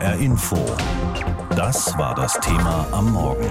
HR 0.00 0.16
Info. 0.16 0.58
Das 1.54 1.96
war 1.96 2.14
das 2.14 2.38
Thema 2.40 2.86
am 2.92 3.12
Morgen. 3.12 3.48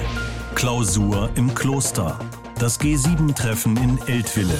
Klausur 0.53 1.29
im 1.35 1.53
Kloster. 1.55 2.19
Das 2.59 2.79
G7-Treffen 2.79 3.75
in 3.77 3.99
Eltville. 4.07 4.55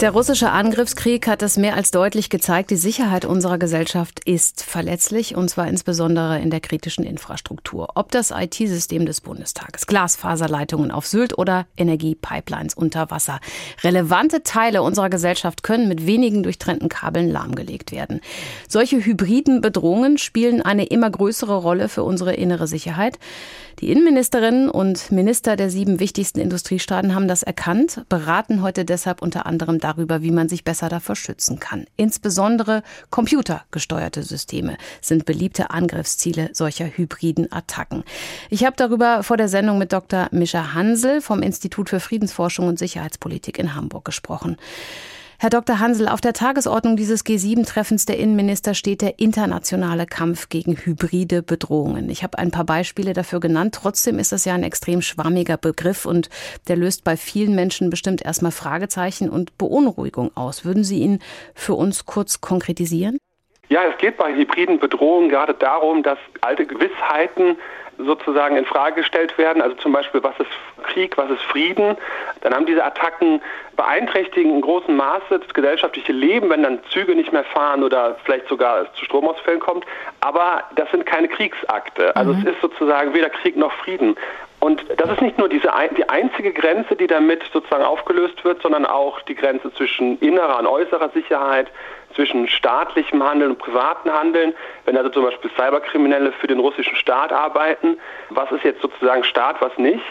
Der 0.00 0.12
russische 0.12 0.52
Angriffskrieg 0.52 1.26
hat 1.26 1.42
es 1.42 1.56
mehr 1.56 1.74
als 1.74 1.90
deutlich 1.90 2.30
gezeigt, 2.30 2.70
die 2.70 2.76
Sicherheit 2.76 3.24
unserer 3.24 3.58
Gesellschaft 3.58 4.20
ist 4.24 4.62
verletzlich, 4.62 5.34
und 5.34 5.50
zwar 5.50 5.66
insbesondere 5.66 6.38
in 6.38 6.50
der 6.50 6.60
kritischen 6.60 7.02
Infrastruktur. 7.02 7.88
Ob 7.96 8.12
das 8.12 8.30
IT-System 8.30 9.06
des 9.06 9.20
Bundestages, 9.20 9.88
Glasfaserleitungen 9.88 10.92
auf 10.92 11.08
Sylt 11.08 11.36
oder 11.36 11.66
Energiepipelines 11.76 12.74
unter 12.74 13.10
Wasser. 13.10 13.40
Relevante 13.82 14.44
Teile 14.44 14.82
unserer 14.82 15.10
Gesellschaft 15.10 15.64
können 15.64 15.88
mit 15.88 16.06
wenigen 16.06 16.44
durchtrennten 16.44 16.88
Kabeln 16.88 17.28
lahmgelegt 17.28 17.90
werden. 17.90 18.20
Solche 18.68 19.04
hybriden 19.04 19.60
Bedrohungen 19.60 20.16
spielen 20.16 20.62
eine 20.62 20.84
immer 20.86 21.10
größere 21.10 21.56
Rolle 21.56 21.88
für 21.88 22.04
unsere 22.04 22.34
innere 22.34 22.68
Sicherheit. 22.68 23.18
Die 23.80 23.92
Innenministerinnen 23.92 24.68
und 24.68 25.12
Minister 25.12 25.54
der 25.54 25.70
sieben 25.70 26.00
wichtigsten 26.00 26.40
Industriestaaten 26.40 27.14
haben 27.14 27.28
das 27.28 27.44
erkannt, 27.44 28.02
beraten 28.08 28.60
heute 28.60 28.84
deshalb 28.84 29.22
unter 29.22 29.46
anderem 29.46 29.78
darüber, 29.78 30.20
wie 30.20 30.32
man 30.32 30.48
sich 30.48 30.64
besser 30.64 30.88
davor 30.88 31.14
schützen 31.14 31.60
kann. 31.60 31.86
Insbesondere 31.96 32.82
computergesteuerte 33.10 34.24
Systeme 34.24 34.76
sind 35.00 35.26
beliebte 35.26 35.70
Angriffsziele 35.70 36.50
solcher 36.54 36.86
hybriden 36.86 37.52
Attacken. 37.52 38.02
Ich 38.50 38.64
habe 38.64 38.74
darüber 38.76 39.22
vor 39.22 39.36
der 39.36 39.48
Sendung 39.48 39.78
mit 39.78 39.92
Dr. 39.92 40.26
Mischa 40.32 40.74
Hansel 40.74 41.20
vom 41.20 41.40
Institut 41.40 41.88
für 41.88 42.00
Friedensforschung 42.00 42.66
und 42.66 42.80
Sicherheitspolitik 42.80 43.60
in 43.60 43.76
Hamburg 43.76 44.04
gesprochen. 44.04 44.56
Herr 45.40 45.50
Dr. 45.50 45.78
Hansel, 45.78 46.08
auf 46.08 46.20
der 46.20 46.32
Tagesordnung 46.32 46.96
dieses 46.96 47.24
G7-Treffens 47.24 48.06
der 48.06 48.18
Innenminister 48.18 48.74
steht 48.74 49.02
der 49.02 49.20
internationale 49.20 50.04
Kampf 50.04 50.48
gegen 50.48 50.76
hybride 50.76 51.44
Bedrohungen. 51.44 52.10
Ich 52.10 52.24
habe 52.24 52.38
ein 52.38 52.50
paar 52.50 52.64
Beispiele 52.64 53.12
dafür 53.12 53.38
genannt. 53.38 53.78
Trotzdem 53.80 54.18
ist 54.18 54.32
das 54.32 54.44
ja 54.44 54.54
ein 54.54 54.64
extrem 54.64 55.00
schwammiger 55.00 55.56
Begriff 55.56 56.06
und 56.06 56.28
der 56.66 56.74
löst 56.74 57.04
bei 57.04 57.16
vielen 57.16 57.54
Menschen 57.54 57.88
bestimmt 57.88 58.20
erstmal 58.20 58.50
Fragezeichen 58.50 59.30
und 59.30 59.56
Beunruhigung 59.58 60.36
aus. 60.36 60.64
Würden 60.64 60.82
Sie 60.82 60.98
ihn 60.98 61.20
für 61.54 61.74
uns 61.74 62.04
kurz 62.04 62.40
konkretisieren? 62.40 63.18
Ja, 63.68 63.82
es 63.84 63.96
geht 63.98 64.16
bei 64.16 64.34
hybriden 64.34 64.80
Bedrohungen 64.80 65.28
gerade 65.28 65.54
darum, 65.54 66.02
dass 66.02 66.18
alte 66.40 66.66
Gewissheiten 66.66 67.56
sozusagen 67.98 68.56
in 68.56 68.64
Frage 68.64 68.96
gestellt 68.96 69.36
werden. 69.38 69.60
Also 69.60 69.76
zum 69.76 69.92
Beispiel, 69.92 70.22
was 70.22 70.38
ist 70.38 70.50
Krieg, 70.84 71.16
was 71.18 71.30
ist 71.30 71.42
Frieden? 71.42 71.96
Dann 72.40 72.54
haben 72.54 72.66
diese 72.66 72.84
Attacken 72.84 73.42
beeinträchtigen 73.76 74.54
in 74.54 74.60
großem 74.60 74.96
Maße 74.96 75.40
das 75.40 75.54
gesellschaftliche 75.54 76.12
Leben, 76.12 76.50
wenn 76.50 76.62
dann 76.62 76.80
Züge 76.90 77.14
nicht 77.14 77.32
mehr 77.32 77.44
fahren 77.44 77.82
oder 77.82 78.16
vielleicht 78.24 78.48
sogar 78.48 78.92
zu 78.94 79.04
Stromausfällen 79.04 79.60
kommt. 79.60 79.84
Aber 80.20 80.64
das 80.74 80.90
sind 80.90 81.06
keine 81.06 81.28
Kriegsakte. 81.28 82.14
Also 82.16 82.32
mhm. 82.32 82.40
es 82.40 82.54
ist 82.54 82.60
sozusagen 82.60 83.14
weder 83.14 83.30
Krieg 83.30 83.56
noch 83.56 83.72
Frieden. 83.72 84.16
Und 84.60 84.84
das 84.96 85.10
ist 85.10 85.22
nicht 85.22 85.38
nur 85.38 85.48
diese, 85.48 85.70
die 85.96 86.08
einzige 86.08 86.52
Grenze, 86.52 86.96
die 86.96 87.06
damit 87.06 87.44
sozusagen 87.52 87.84
aufgelöst 87.84 88.44
wird, 88.44 88.60
sondern 88.60 88.86
auch 88.86 89.20
die 89.22 89.36
Grenze 89.36 89.72
zwischen 89.74 90.18
innerer 90.18 90.58
und 90.58 90.66
äußerer 90.66 91.10
Sicherheit, 91.10 91.68
zwischen 92.18 92.48
staatlichem 92.48 93.22
Handeln 93.22 93.52
und 93.52 93.58
privatem 93.60 94.12
Handeln. 94.12 94.52
Wenn 94.86 94.96
also 94.96 95.08
zum 95.08 95.22
Beispiel 95.22 95.50
Cyberkriminelle 95.52 96.32
für 96.32 96.48
den 96.48 96.58
russischen 96.58 96.96
Staat 96.96 97.32
arbeiten, 97.32 97.96
was 98.30 98.50
ist 98.50 98.64
jetzt 98.64 98.82
sozusagen 98.82 99.22
Staat, 99.22 99.60
was 99.60 99.70
nicht? 99.78 100.02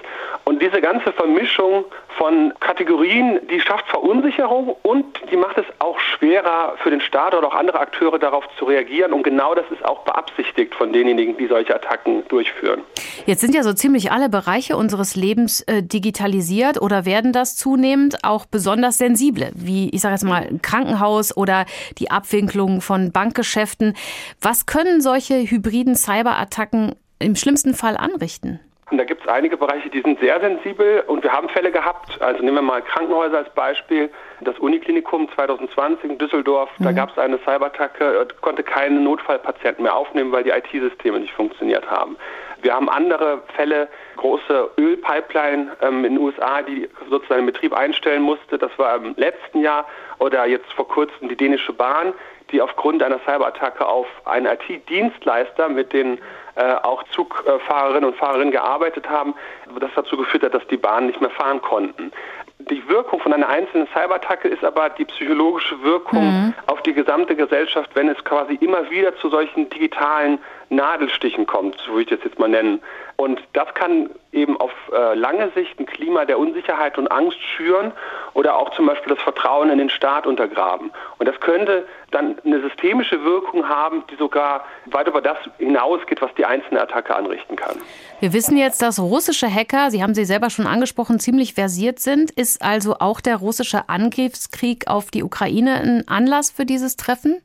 Und 0.45 0.61
diese 0.61 0.79
ganze 0.79 1.11
Vermischung 1.11 1.83
von 2.17 2.53
Kategorien, 2.61 3.41
die 3.49 3.59
schafft 3.59 3.87
Verunsicherung 3.89 4.77
und 4.83 5.05
die 5.29 5.35
macht 5.35 5.57
es 5.57 5.65
auch 5.79 5.99
schwerer 5.99 6.75
für 6.81 6.91
den 6.91 7.01
Staat 7.01 7.35
oder 7.35 7.47
auch 7.47 7.53
andere 7.53 7.79
Akteure 7.79 8.17
darauf 8.19 8.45
zu 8.57 8.63
reagieren. 8.63 9.11
Und 9.11 9.23
genau 9.23 9.53
das 9.53 9.65
ist 9.69 9.83
auch 9.83 10.05
beabsichtigt 10.05 10.73
von 10.75 10.93
denjenigen, 10.93 11.35
die 11.35 11.47
solche 11.47 11.75
Attacken 11.75 12.25
durchführen. 12.29 12.83
Jetzt 13.25 13.41
sind 13.41 13.53
ja 13.53 13.63
so 13.63 13.73
ziemlich 13.73 14.13
alle 14.13 14.29
Bereiche 14.29 14.77
unseres 14.77 15.15
Lebens 15.15 15.61
äh, 15.61 15.83
digitalisiert 15.83 16.81
oder 16.81 17.05
werden 17.05 17.33
das 17.33 17.57
zunehmend 17.57 18.23
auch 18.23 18.45
besonders 18.45 18.97
sensible, 18.97 19.51
wie 19.53 19.89
ich 19.89 19.99
sage 19.99 20.13
jetzt 20.13 20.23
mal 20.23 20.47
Krankenhaus 20.61 21.35
oder 21.35 21.65
die 21.99 22.11
Abwicklung 22.11 22.81
von 22.81 23.11
Bankgeschäften. 23.11 23.95
Was 24.41 24.65
können 24.65 25.01
solche 25.01 25.35
hybriden 25.35 25.95
Cyberattacken 25.95 26.95
im 27.19 27.35
schlimmsten 27.35 27.73
Fall 27.73 27.97
anrichten? 27.97 28.59
Und 28.89 28.97
da 28.99 29.03
gibt 29.03 29.21
es 29.21 29.27
einige 29.27 29.57
Bereiche, 29.57 29.89
die 29.89 30.01
sind 30.01 30.17
sehr 30.21 30.39
sensibel 30.39 31.03
und 31.07 31.21
wir 31.21 31.33
haben 31.33 31.49
Fälle 31.49 31.71
gehabt. 31.71 32.21
Also 32.21 32.41
nehmen 32.41 32.55
wir 32.55 32.61
mal 32.61 32.81
Krankenhäuser 32.81 33.39
als 33.39 33.49
Beispiel. 33.53 34.09
Das 34.39 34.57
Uniklinikum 34.59 35.27
2020 35.35 36.11
in 36.11 36.17
Düsseldorf, 36.17 36.69
mhm. 36.77 36.85
da 36.85 36.91
gab 36.93 37.11
es 37.11 37.17
eine 37.17 37.37
Cyberattacke, 37.39 38.27
konnte 38.39 38.63
keine 38.63 39.01
Notfallpatienten 39.01 39.83
mehr 39.83 39.93
aufnehmen, 39.93 40.31
weil 40.31 40.45
die 40.45 40.51
IT-Systeme 40.51 41.19
nicht 41.19 41.33
funktioniert 41.33 41.89
haben. 41.91 42.15
Wir 42.61 42.73
haben 42.73 42.89
andere 42.89 43.41
Fälle, 43.55 43.87
große 44.17 44.71
Ölpipeline 44.77 45.75
ähm, 45.81 46.05
in 46.05 46.15
den 46.15 46.17
USA, 46.19 46.61
die 46.61 46.89
sozusagen 47.09 47.41
den 47.41 47.53
Betrieb 47.53 47.73
einstellen 47.73 48.23
musste. 48.23 48.57
Das 48.57 48.71
war 48.77 48.95
im 48.95 49.13
letzten 49.15 49.61
Jahr 49.61 49.85
oder 50.19 50.45
jetzt 50.45 50.71
vor 50.73 50.87
kurzem 50.87 51.29
die 51.29 51.35
dänische 51.35 51.73
Bahn, 51.73 52.13
die 52.51 52.61
aufgrund 52.61 53.03
einer 53.03 53.19
Cyberattacke 53.19 53.85
auf 53.85 54.07
einen 54.25 54.45
IT-Dienstleister 54.47 55.69
mit 55.69 55.93
den 55.93 56.17
äh, 56.55 56.73
auch 56.81 57.03
Zugfahrerinnen 57.11 58.05
und 58.05 58.15
Fahrerinnen 58.15 58.51
gearbeitet 58.51 59.09
haben, 59.09 59.35
das 59.79 59.91
dazu 59.95 60.17
geführt 60.17 60.43
hat, 60.43 60.53
dass 60.53 60.65
die 60.67 60.77
Bahnen 60.77 61.07
nicht 61.07 61.21
mehr 61.21 61.29
fahren 61.29 61.61
konnten. 61.61 62.11
Die 62.59 62.87
Wirkung 62.89 63.19
von 63.19 63.33
einer 63.33 63.47
einzelnen 63.47 63.87
Cyberattacke 63.87 64.47
ist 64.47 64.63
aber 64.63 64.89
die 64.89 65.05
psychologische 65.05 65.81
Wirkung 65.83 66.23
mhm. 66.23 66.53
auf 66.65 66.76
die 66.87 66.93
gesamte 66.93 67.35
Gesellschaft, 67.35 67.91
wenn 67.93 68.09
es 68.09 68.23
quasi 68.23 68.55
immer 68.55 68.89
wieder 68.89 69.15
zu 69.17 69.29
solchen 69.29 69.69
digitalen 69.69 70.39
Nadelstichen 70.69 71.45
kommt, 71.45 71.79
so 71.79 71.91
würde 71.91 72.01
ich 72.01 72.09
das 72.09 72.19
jetzt 72.23 72.39
mal 72.39 72.49
nennen. 72.49 72.81
Und 73.15 73.41
das 73.53 73.73
kann 73.73 74.09
eben 74.31 74.57
auf 74.57 74.71
äh, 74.93 75.15
lange 75.15 75.49
Sicht 75.55 75.79
ein 75.79 75.85
Klima 75.85 76.25
der 76.25 76.37
Unsicherheit 76.37 76.97
und 76.97 77.07
Angst 77.11 77.41
schüren 77.41 77.91
oder 78.33 78.55
auch 78.55 78.69
zum 78.75 78.85
Beispiel 78.85 79.15
das 79.15 79.23
Vertrauen 79.23 79.69
in 79.69 79.79
den 79.79 79.89
Staat 79.89 80.27
untergraben. 80.27 80.91
Und 81.17 81.27
das 81.27 81.39
könnte 81.39 81.87
dann 82.11 82.37
eine 82.45 82.61
systemische 82.61 83.23
Wirkung 83.23 83.67
haben, 83.67 84.03
die 84.11 84.15
sogar 84.15 84.65
weit 84.85 85.07
über 85.07 85.21
das 85.21 85.37
hinausgeht, 85.57 86.21
was 86.21 86.33
die 86.35 86.45
einzelne 86.45 86.81
Attacke 86.81 87.15
anrichten 87.15 87.55
kann. 87.55 87.77
Wir 88.19 88.33
wissen 88.33 88.57
jetzt, 88.57 88.81
dass 88.81 88.99
russische 88.99 89.51
Hacker, 89.51 89.89
Sie 89.89 90.03
haben 90.03 90.13
sie 90.13 90.25
selber 90.25 90.49
schon 90.49 90.67
angesprochen, 90.67 91.19
ziemlich 91.19 91.53
versiert 91.53 91.99
sind. 91.99 92.29
Ist 92.31 92.61
also 92.61 92.97
auch 92.99 93.19
der 93.19 93.37
russische 93.37 93.89
Angriffskrieg 93.89 94.87
auf 94.87 95.09
die 95.09 95.23
Ukraine 95.23 95.75
ein 95.75 96.07
Anlass 96.07 96.51
für 96.51 96.65
dieses 96.77 96.95
Treffen? 96.95 97.41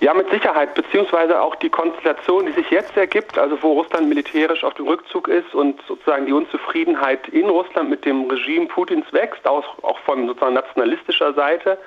Ja, 0.00 0.12
mit 0.12 0.28
Sicherheit, 0.30 0.74
beziehungsweise 0.74 1.40
auch 1.40 1.54
die 1.54 1.70
Konstellation, 1.70 2.44
die 2.44 2.52
sich 2.52 2.70
jetzt 2.70 2.94
ergibt, 2.96 3.38
also 3.38 3.56
wo 3.62 3.72
Russland 3.72 4.08
militärisch 4.08 4.62
auf 4.62 4.74
dem 4.74 4.86
Rückzug 4.86 5.28
ist 5.28 5.54
und 5.54 5.80
sozusagen 5.88 6.26
die 6.26 6.34
Unzufriedenheit 6.34 7.28
in 7.28 7.48
Russland 7.48 7.88
mit 7.88 8.04
dem 8.04 8.28
Regime 8.28 8.66
Putins 8.66 9.10
wächst, 9.12 9.46
auch, 9.46 9.64
von 10.04 10.26
sozusagen 10.26 10.54
nationalistischer 10.54 11.32
Seite. 11.32 11.78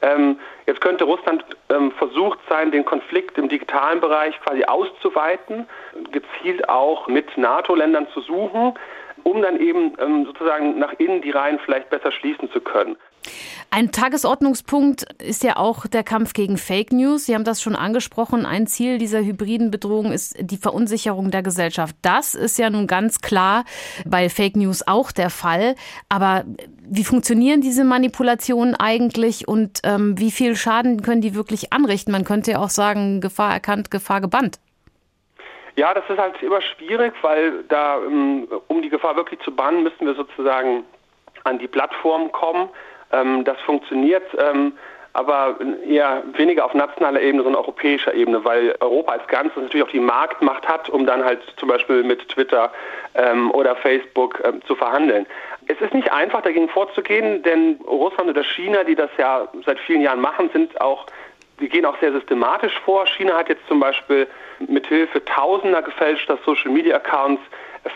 Ähm, 0.00 0.38
jetzt 0.66 0.80
könnte 0.80 1.04
Russland 1.04 1.44
ähm, 1.68 1.92
versucht 1.92 2.38
sein, 2.48 2.70
den 2.70 2.86
Konflikt 2.86 3.36
im 3.36 3.50
digitalen 3.50 4.00
Bereich 4.00 4.40
quasi 4.40 4.64
auszuweiten, 4.64 5.68
gezielt 6.10 6.68
auch 6.70 7.06
mit 7.08 7.36
NATO-Ländern 7.36 8.06
zu 8.14 8.20
suchen, 8.22 8.78
um 9.24 9.42
dann 9.42 9.60
eben 9.60 9.92
ähm, 10.00 10.24
sozusagen 10.24 10.78
nach 10.78 10.94
innen 10.98 11.20
die 11.20 11.32
Reihen 11.32 11.58
vielleicht 11.58 11.90
besser 11.90 12.12
schließen 12.12 12.50
zu 12.50 12.60
können. 12.60 12.96
Ein 13.70 13.92
Tagesordnungspunkt 13.92 15.06
ist 15.20 15.44
ja 15.44 15.56
auch 15.56 15.86
der 15.86 16.02
Kampf 16.02 16.32
gegen 16.32 16.56
Fake 16.56 16.90
News. 16.90 17.26
Sie 17.26 17.34
haben 17.34 17.44
das 17.44 17.60
schon 17.60 17.76
angesprochen. 17.76 18.46
Ein 18.46 18.66
Ziel 18.66 18.96
dieser 18.96 19.20
hybriden 19.20 19.70
Bedrohung 19.70 20.10
ist 20.10 20.36
die 20.40 20.56
Verunsicherung 20.56 21.30
der 21.30 21.42
Gesellschaft. 21.42 21.94
Das 22.00 22.34
ist 22.34 22.58
ja 22.58 22.70
nun 22.70 22.86
ganz 22.86 23.20
klar 23.20 23.64
bei 24.06 24.30
Fake 24.30 24.56
News 24.56 24.86
auch 24.86 25.12
der 25.12 25.28
Fall. 25.28 25.74
Aber 26.08 26.44
wie 26.80 27.04
funktionieren 27.04 27.60
diese 27.60 27.84
Manipulationen 27.84 28.74
eigentlich 28.74 29.46
und 29.46 29.80
ähm, 29.84 30.18
wie 30.18 30.30
viel 30.30 30.56
Schaden 30.56 31.02
können 31.02 31.20
die 31.20 31.34
wirklich 31.34 31.70
anrichten? 31.72 32.10
Man 32.10 32.24
könnte 32.24 32.52
ja 32.52 32.58
auch 32.60 32.70
sagen, 32.70 33.20
Gefahr 33.20 33.52
erkannt, 33.52 33.90
Gefahr 33.90 34.22
gebannt. 34.22 34.58
Ja, 35.76 35.92
das 35.94 36.04
ist 36.08 36.18
halt 36.18 36.42
immer 36.42 36.62
schwierig, 36.62 37.12
weil 37.22 37.64
da, 37.68 37.98
ähm, 37.98 38.48
um 38.66 38.80
die 38.80 38.88
Gefahr 38.88 39.14
wirklich 39.14 39.40
zu 39.40 39.54
bannen, 39.54 39.82
müssen 39.82 40.06
wir 40.06 40.14
sozusagen 40.14 40.84
an 41.44 41.58
die 41.58 41.68
Plattform 41.68 42.32
kommen. 42.32 42.68
Ähm, 43.12 43.44
das 43.44 43.58
funktioniert, 43.60 44.24
ähm, 44.38 44.72
aber 45.14 45.56
eher 45.86 46.22
weniger 46.34 46.64
auf 46.64 46.74
nationaler 46.74 47.20
Ebene, 47.20 47.42
sondern 47.42 47.62
europäischer 47.62 48.14
Ebene, 48.14 48.44
weil 48.44 48.76
Europa 48.80 49.12
als 49.12 49.26
Ganzes 49.26 49.56
natürlich 49.56 49.84
auch 49.84 49.90
die 49.90 50.00
Marktmacht 50.00 50.68
hat, 50.68 50.88
um 50.90 51.06
dann 51.06 51.24
halt 51.24 51.40
zum 51.56 51.68
Beispiel 51.68 52.04
mit 52.04 52.28
Twitter 52.28 52.70
ähm, 53.14 53.50
oder 53.50 53.74
Facebook 53.76 54.40
ähm, 54.44 54.62
zu 54.66 54.76
verhandeln. 54.76 55.26
Es 55.66 55.80
ist 55.80 55.92
nicht 55.92 56.12
einfach, 56.12 56.42
dagegen 56.42 56.68
vorzugehen, 56.68 57.42
denn 57.42 57.80
Russland 57.86 58.30
oder 58.30 58.44
China, 58.44 58.84
die 58.84 58.94
das 58.94 59.10
ja 59.18 59.48
seit 59.66 59.78
vielen 59.80 60.02
Jahren 60.02 60.20
machen, 60.20 60.50
sind 60.52 60.80
auch 60.80 61.06
die 61.60 61.68
gehen 61.68 61.84
auch 61.84 61.98
sehr 61.98 62.12
systematisch 62.12 62.78
vor. 62.84 63.06
China 63.06 63.36
hat 63.36 63.48
jetzt 63.48 63.66
zum 63.66 63.80
Beispiel 63.80 64.28
mithilfe 64.60 65.24
tausender 65.24 65.82
gefälschter 65.82 66.38
Social-Media-Accounts 66.44 67.42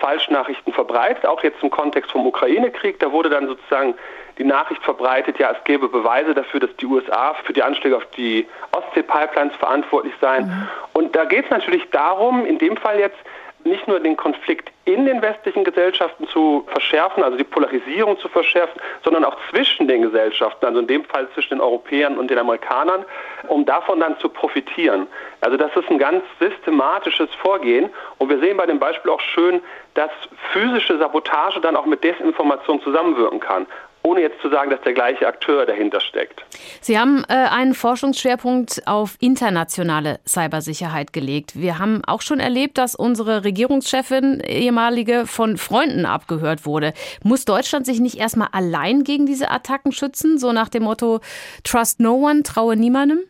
Falschnachrichten 0.00 0.72
verbreitet, 0.72 1.26
auch 1.26 1.42
jetzt 1.42 1.62
im 1.62 1.70
Kontext 1.70 2.10
vom 2.10 2.26
Ukraine-Krieg. 2.26 2.98
Da 3.00 3.12
wurde 3.12 3.28
dann 3.28 3.46
sozusagen 3.46 3.94
die 4.38 4.44
Nachricht 4.44 4.82
verbreitet, 4.82 5.38
ja, 5.38 5.50
es 5.50 5.64
gäbe 5.64 5.88
Beweise 5.88 6.34
dafür, 6.34 6.60
dass 6.60 6.74
die 6.76 6.86
USA 6.86 7.34
für 7.44 7.52
die 7.52 7.62
Anschläge 7.62 7.96
auf 7.96 8.06
die 8.16 8.46
Ostsee-Pipelines 8.72 9.54
verantwortlich 9.56 10.14
seien. 10.20 10.46
Mhm. 10.46 10.68
Und 10.92 11.16
da 11.16 11.24
geht 11.24 11.44
es 11.44 11.50
natürlich 11.50 11.88
darum, 11.90 12.46
in 12.46 12.58
dem 12.58 12.76
Fall 12.76 12.98
jetzt, 12.98 13.18
nicht 13.64 13.86
nur 13.86 14.00
den 14.00 14.16
Konflikt 14.16 14.70
in 14.84 15.06
den 15.06 15.22
westlichen 15.22 15.64
Gesellschaften 15.64 16.26
zu 16.28 16.64
verschärfen, 16.68 17.22
also 17.22 17.36
die 17.36 17.44
Polarisierung 17.44 18.18
zu 18.18 18.28
verschärfen, 18.28 18.80
sondern 19.04 19.24
auch 19.24 19.36
zwischen 19.50 19.86
den 19.86 20.02
Gesellschaften, 20.02 20.66
also 20.66 20.80
in 20.80 20.86
dem 20.86 21.04
Fall 21.04 21.28
zwischen 21.34 21.50
den 21.50 21.60
Europäern 21.60 22.18
und 22.18 22.28
den 22.28 22.38
Amerikanern, 22.38 23.04
um 23.48 23.64
davon 23.64 24.00
dann 24.00 24.18
zu 24.18 24.28
profitieren. 24.28 25.06
Also 25.40 25.56
das 25.56 25.74
ist 25.76 25.88
ein 25.90 25.98
ganz 25.98 26.24
systematisches 26.40 27.30
Vorgehen 27.36 27.90
und 28.18 28.28
wir 28.28 28.38
sehen 28.40 28.56
bei 28.56 28.66
dem 28.66 28.78
Beispiel 28.78 29.10
auch 29.10 29.20
schön, 29.20 29.60
dass 29.94 30.10
physische 30.52 30.98
Sabotage 30.98 31.60
dann 31.60 31.76
auch 31.76 31.86
mit 31.86 32.02
Desinformation 32.02 32.82
zusammenwirken 32.82 33.40
kann 33.40 33.66
ohne 34.02 34.20
jetzt 34.20 34.40
zu 34.40 34.48
sagen, 34.48 34.70
dass 34.70 34.80
der 34.82 34.92
gleiche 34.92 35.26
Akteur 35.26 35.66
dahinter 35.66 36.00
steckt. 36.00 36.44
Sie 36.80 36.98
haben 36.98 37.24
äh, 37.28 37.34
einen 37.34 37.74
Forschungsschwerpunkt 37.74 38.82
auf 38.86 39.16
internationale 39.20 40.18
Cybersicherheit 40.26 41.12
gelegt. 41.12 41.52
Wir 41.54 41.78
haben 41.78 42.02
auch 42.06 42.22
schon 42.22 42.40
erlebt, 42.40 42.78
dass 42.78 42.94
unsere 42.94 43.44
Regierungschefin 43.44 44.40
ehemalige 44.40 45.26
von 45.26 45.56
Freunden 45.56 46.06
abgehört 46.06 46.66
wurde. 46.66 46.92
Muss 47.22 47.44
Deutschland 47.44 47.86
sich 47.86 48.00
nicht 48.00 48.18
erstmal 48.18 48.48
allein 48.52 49.04
gegen 49.04 49.26
diese 49.26 49.50
Attacken 49.50 49.92
schützen, 49.92 50.38
so 50.38 50.52
nach 50.52 50.68
dem 50.68 50.84
Motto 50.84 51.20
Trust 51.64 52.00
no 52.00 52.14
one, 52.14 52.42
traue 52.42 52.76
niemandem? 52.76 53.20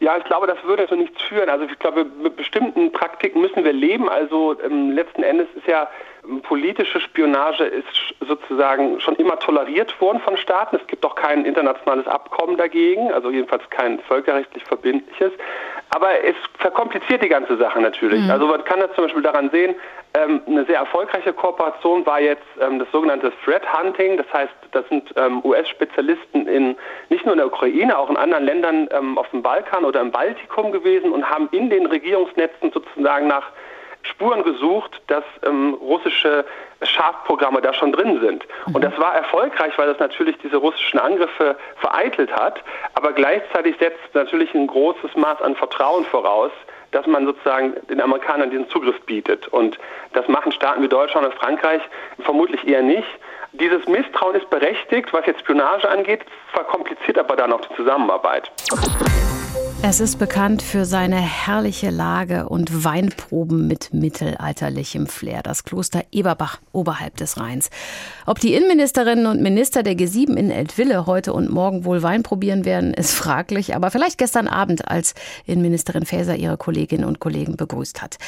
Ja, 0.00 0.16
ich 0.16 0.24
glaube, 0.24 0.46
das 0.46 0.62
würde 0.62 0.86
zu 0.88 0.94
nichts 0.94 1.20
führen. 1.22 1.48
Also 1.48 1.64
ich 1.64 1.78
glaube, 1.80 2.04
mit 2.04 2.36
bestimmten 2.36 2.92
Praktiken 2.92 3.40
müssen 3.40 3.64
wir 3.64 3.72
leben. 3.72 4.08
Also 4.08 4.56
ähm, 4.62 4.92
letzten 4.92 5.24
Endes 5.24 5.48
ist 5.56 5.66
ja 5.66 5.88
politische 6.42 7.00
Spionage 7.00 7.64
ist 7.64 7.86
sozusagen 8.20 9.00
schon 9.00 9.16
immer 9.16 9.38
toleriert 9.38 9.98
worden 10.00 10.20
von 10.20 10.36
Staaten. 10.36 10.76
Es 10.76 10.86
gibt 10.86 11.04
auch 11.04 11.14
kein 11.14 11.44
internationales 11.44 12.06
Abkommen 12.06 12.56
dagegen, 12.56 13.12
also 13.12 13.30
jedenfalls 13.30 13.62
kein 13.70 13.98
völkerrechtlich 14.00 14.64
verbindliches. 14.64 15.32
Aber 15.90 16.22
es 16.22 16.36
verkompliziert 16.58 17.22
die 17.22 17.28
ganze 17.28 17.56
Sache 17.56 17.80
natürlich. 17.80 18.22
Mhm. 18.22 18.30
Also 18.30 18.46
man 18.46 18.62
kann 18.64 18.80
das 18.80 18.92
zum 18.94 19.04
Beispiel 19.04 19.22
daran 19.22 19.50
sehen, 19.50 19.74
ähm, 20.14 20.42
eine 20.46 20.64
sehr 20.64 20.76
erfolgreiche 20.76 21.32
Kooperation 21.32 22.04
war 22.04 22.20
jetzt 22.20 22.46
ähm, 22.60 22.78
das 22.78 22.90
sogenannte 22.92 23.32
Threat 23.44 23.62
Hunting. 23.72 24.16
Das 24.16 24.26
heißt, 24.32 24.52
das 24.72 24.88
sind 24.88 25.12
ähm, 25.16 25.44
US-Spezialisten 25.44 26.46
in 26.46 26.76
nicht 27.08 27.24
nur 27.24 27.34
in 27.34 27.38
der 27.38 27.46
Ukraine, 27.46 27.96
auch 27.96 28.10
in 28.10 28.16
anderen 28.16 28.44
Ländern 28.44 28.88
ähm, 28.90 29.16
auf 29.18 29.28
dem 29.30 29.42
Balkan 29.42 29.84
oder 29.84 30.00
im 30.00 30.10
Baltikum 30.10 30.72
gewesen 30.72 31.10
und 31.12 31.28
haben 31.28 31.48
in 31.52 31.70
den 31.70 31.86
Regierungsnetzen 31.86 32.70
sozusagen 32.72 33.26
nach 33.28 33.50
Spuren 34.08 34.42
gesucht, 34.42 35.00
dass 35.06 35.24
ähm, 35.44 35.74
russische 35.74 36.44
Schafprogramme 36.82 37.60
da 37.60 37.72
schon 37.72 37.92
drin 37.92 38.20
sind. 38.20 38.46
Mhm. 38.66 38.74
Und 38.74 38.84
das 38.84 38.96
war 38.98 39.14
erfolgreich, 39.14 39.72
weil 39.76 39.88
das 39.88 39.98
natürlich 39.98 40.36
diese 40.42 40.56
russischen 40.56 40.98
Angriffe 40.98 41.56
vereitelt 41.76 42.32
hat, 42.32 42.62
aber 42.94 43.12
gleichzeitig 43.12 43.76
setzt 43.78 44.14
natürlich 44.14 44.54
ein 44.54 44.66
großes 44.66 45.14
Maß 45.16 45.42
an 45.42 45.56
Vertrauen 45.56 46.04
voraus, 46.06 46.52
dass 46.92 47.06
man 47.06 47.26
sozusagen 47.26 47.74
den 47.88 48.00
Amerikanern 48.00 48.50
diesen 48.50 48.68
Zugriff 48.70 49.00
bietet. 49.02 49.48
Und 49.48 49.78
das 50.14 50.26
machen 50.28 50.52
Staaten 50.52 50.82
wie 50.82 50.88
Deutschland 50.88 51.26
und 51.26 51.34
Frankreich 51.34 51.82
vermutlich 52.20 52.66
eher 52.66 52.82
nicht. 52.82 53.08
Dieses 53.52 53.86
Misstrauen 53.86 54.36
ist 54.36 54.48
berechtigt, 54.50 55.12
was 55.12 55.26
jetzt 55.26 55.40
Spionage 55.40 55.88
angeht, 55.88 56.20
verkompliziert 56.52 57.18
aber 57.18 57.36
dann 57.36 57.52
auch 57.52 57.60
die 57.62 57.74
Zusammenarbeit. 57.76 58.50
Es 59.80 60.00
ist 60.00 60.18
bekannt 60.18 60.60
für 60.60 60.84
seine 60.84 61.20
herrliche 61.20 61.90
Lage 61.90 62.48
und 62.48 62.84
Weinproben 62.84 63.68
mit 63.68 63.94
mittelalterlichem 63.94 65.06
Flair. 65.06 65.42
Das 65.42 65.62
Kloster 65.62 66.04
Eberbach 66.10 66.60
oberhalb 66.72 67.16
des 67.16 67.38
Rheins. 67.38 67.70
Ob 68.26 68.40
die 68.40 68.54
Innenministerinnen 68.54 69.26
und 69.26 69.40
Minister 69.40 69.84
der 69.84 69.94
G7 69.94 70.34
in 70.34 70.50
Eltville 70.50 71.06
heute 71.06 71.32
und 71.32 71.50
morgen 71.50 71.84
wohl 71.84 72.02
Wein 72.02 72.24
probieren 72.24 72.64
werden, 72.64 72.92
ist 72.92 73.12
fraglich. 73.12 73.76
Aber 73.76 73.92
vielleicht 73.92 74.18
gestern 74.18 74.48
Abend, 74.48 74.88
als 74.88 75.14
Innenministerin 75.46 76.04
Faeser 76.04 76.34
ihre 76.34 76.56
Kolleginnen 76.56 77.04
und 77.04 77.20
Kollegen 77.20 77.56
begrüßt 77.56 78.02
hat. 78.02 78.18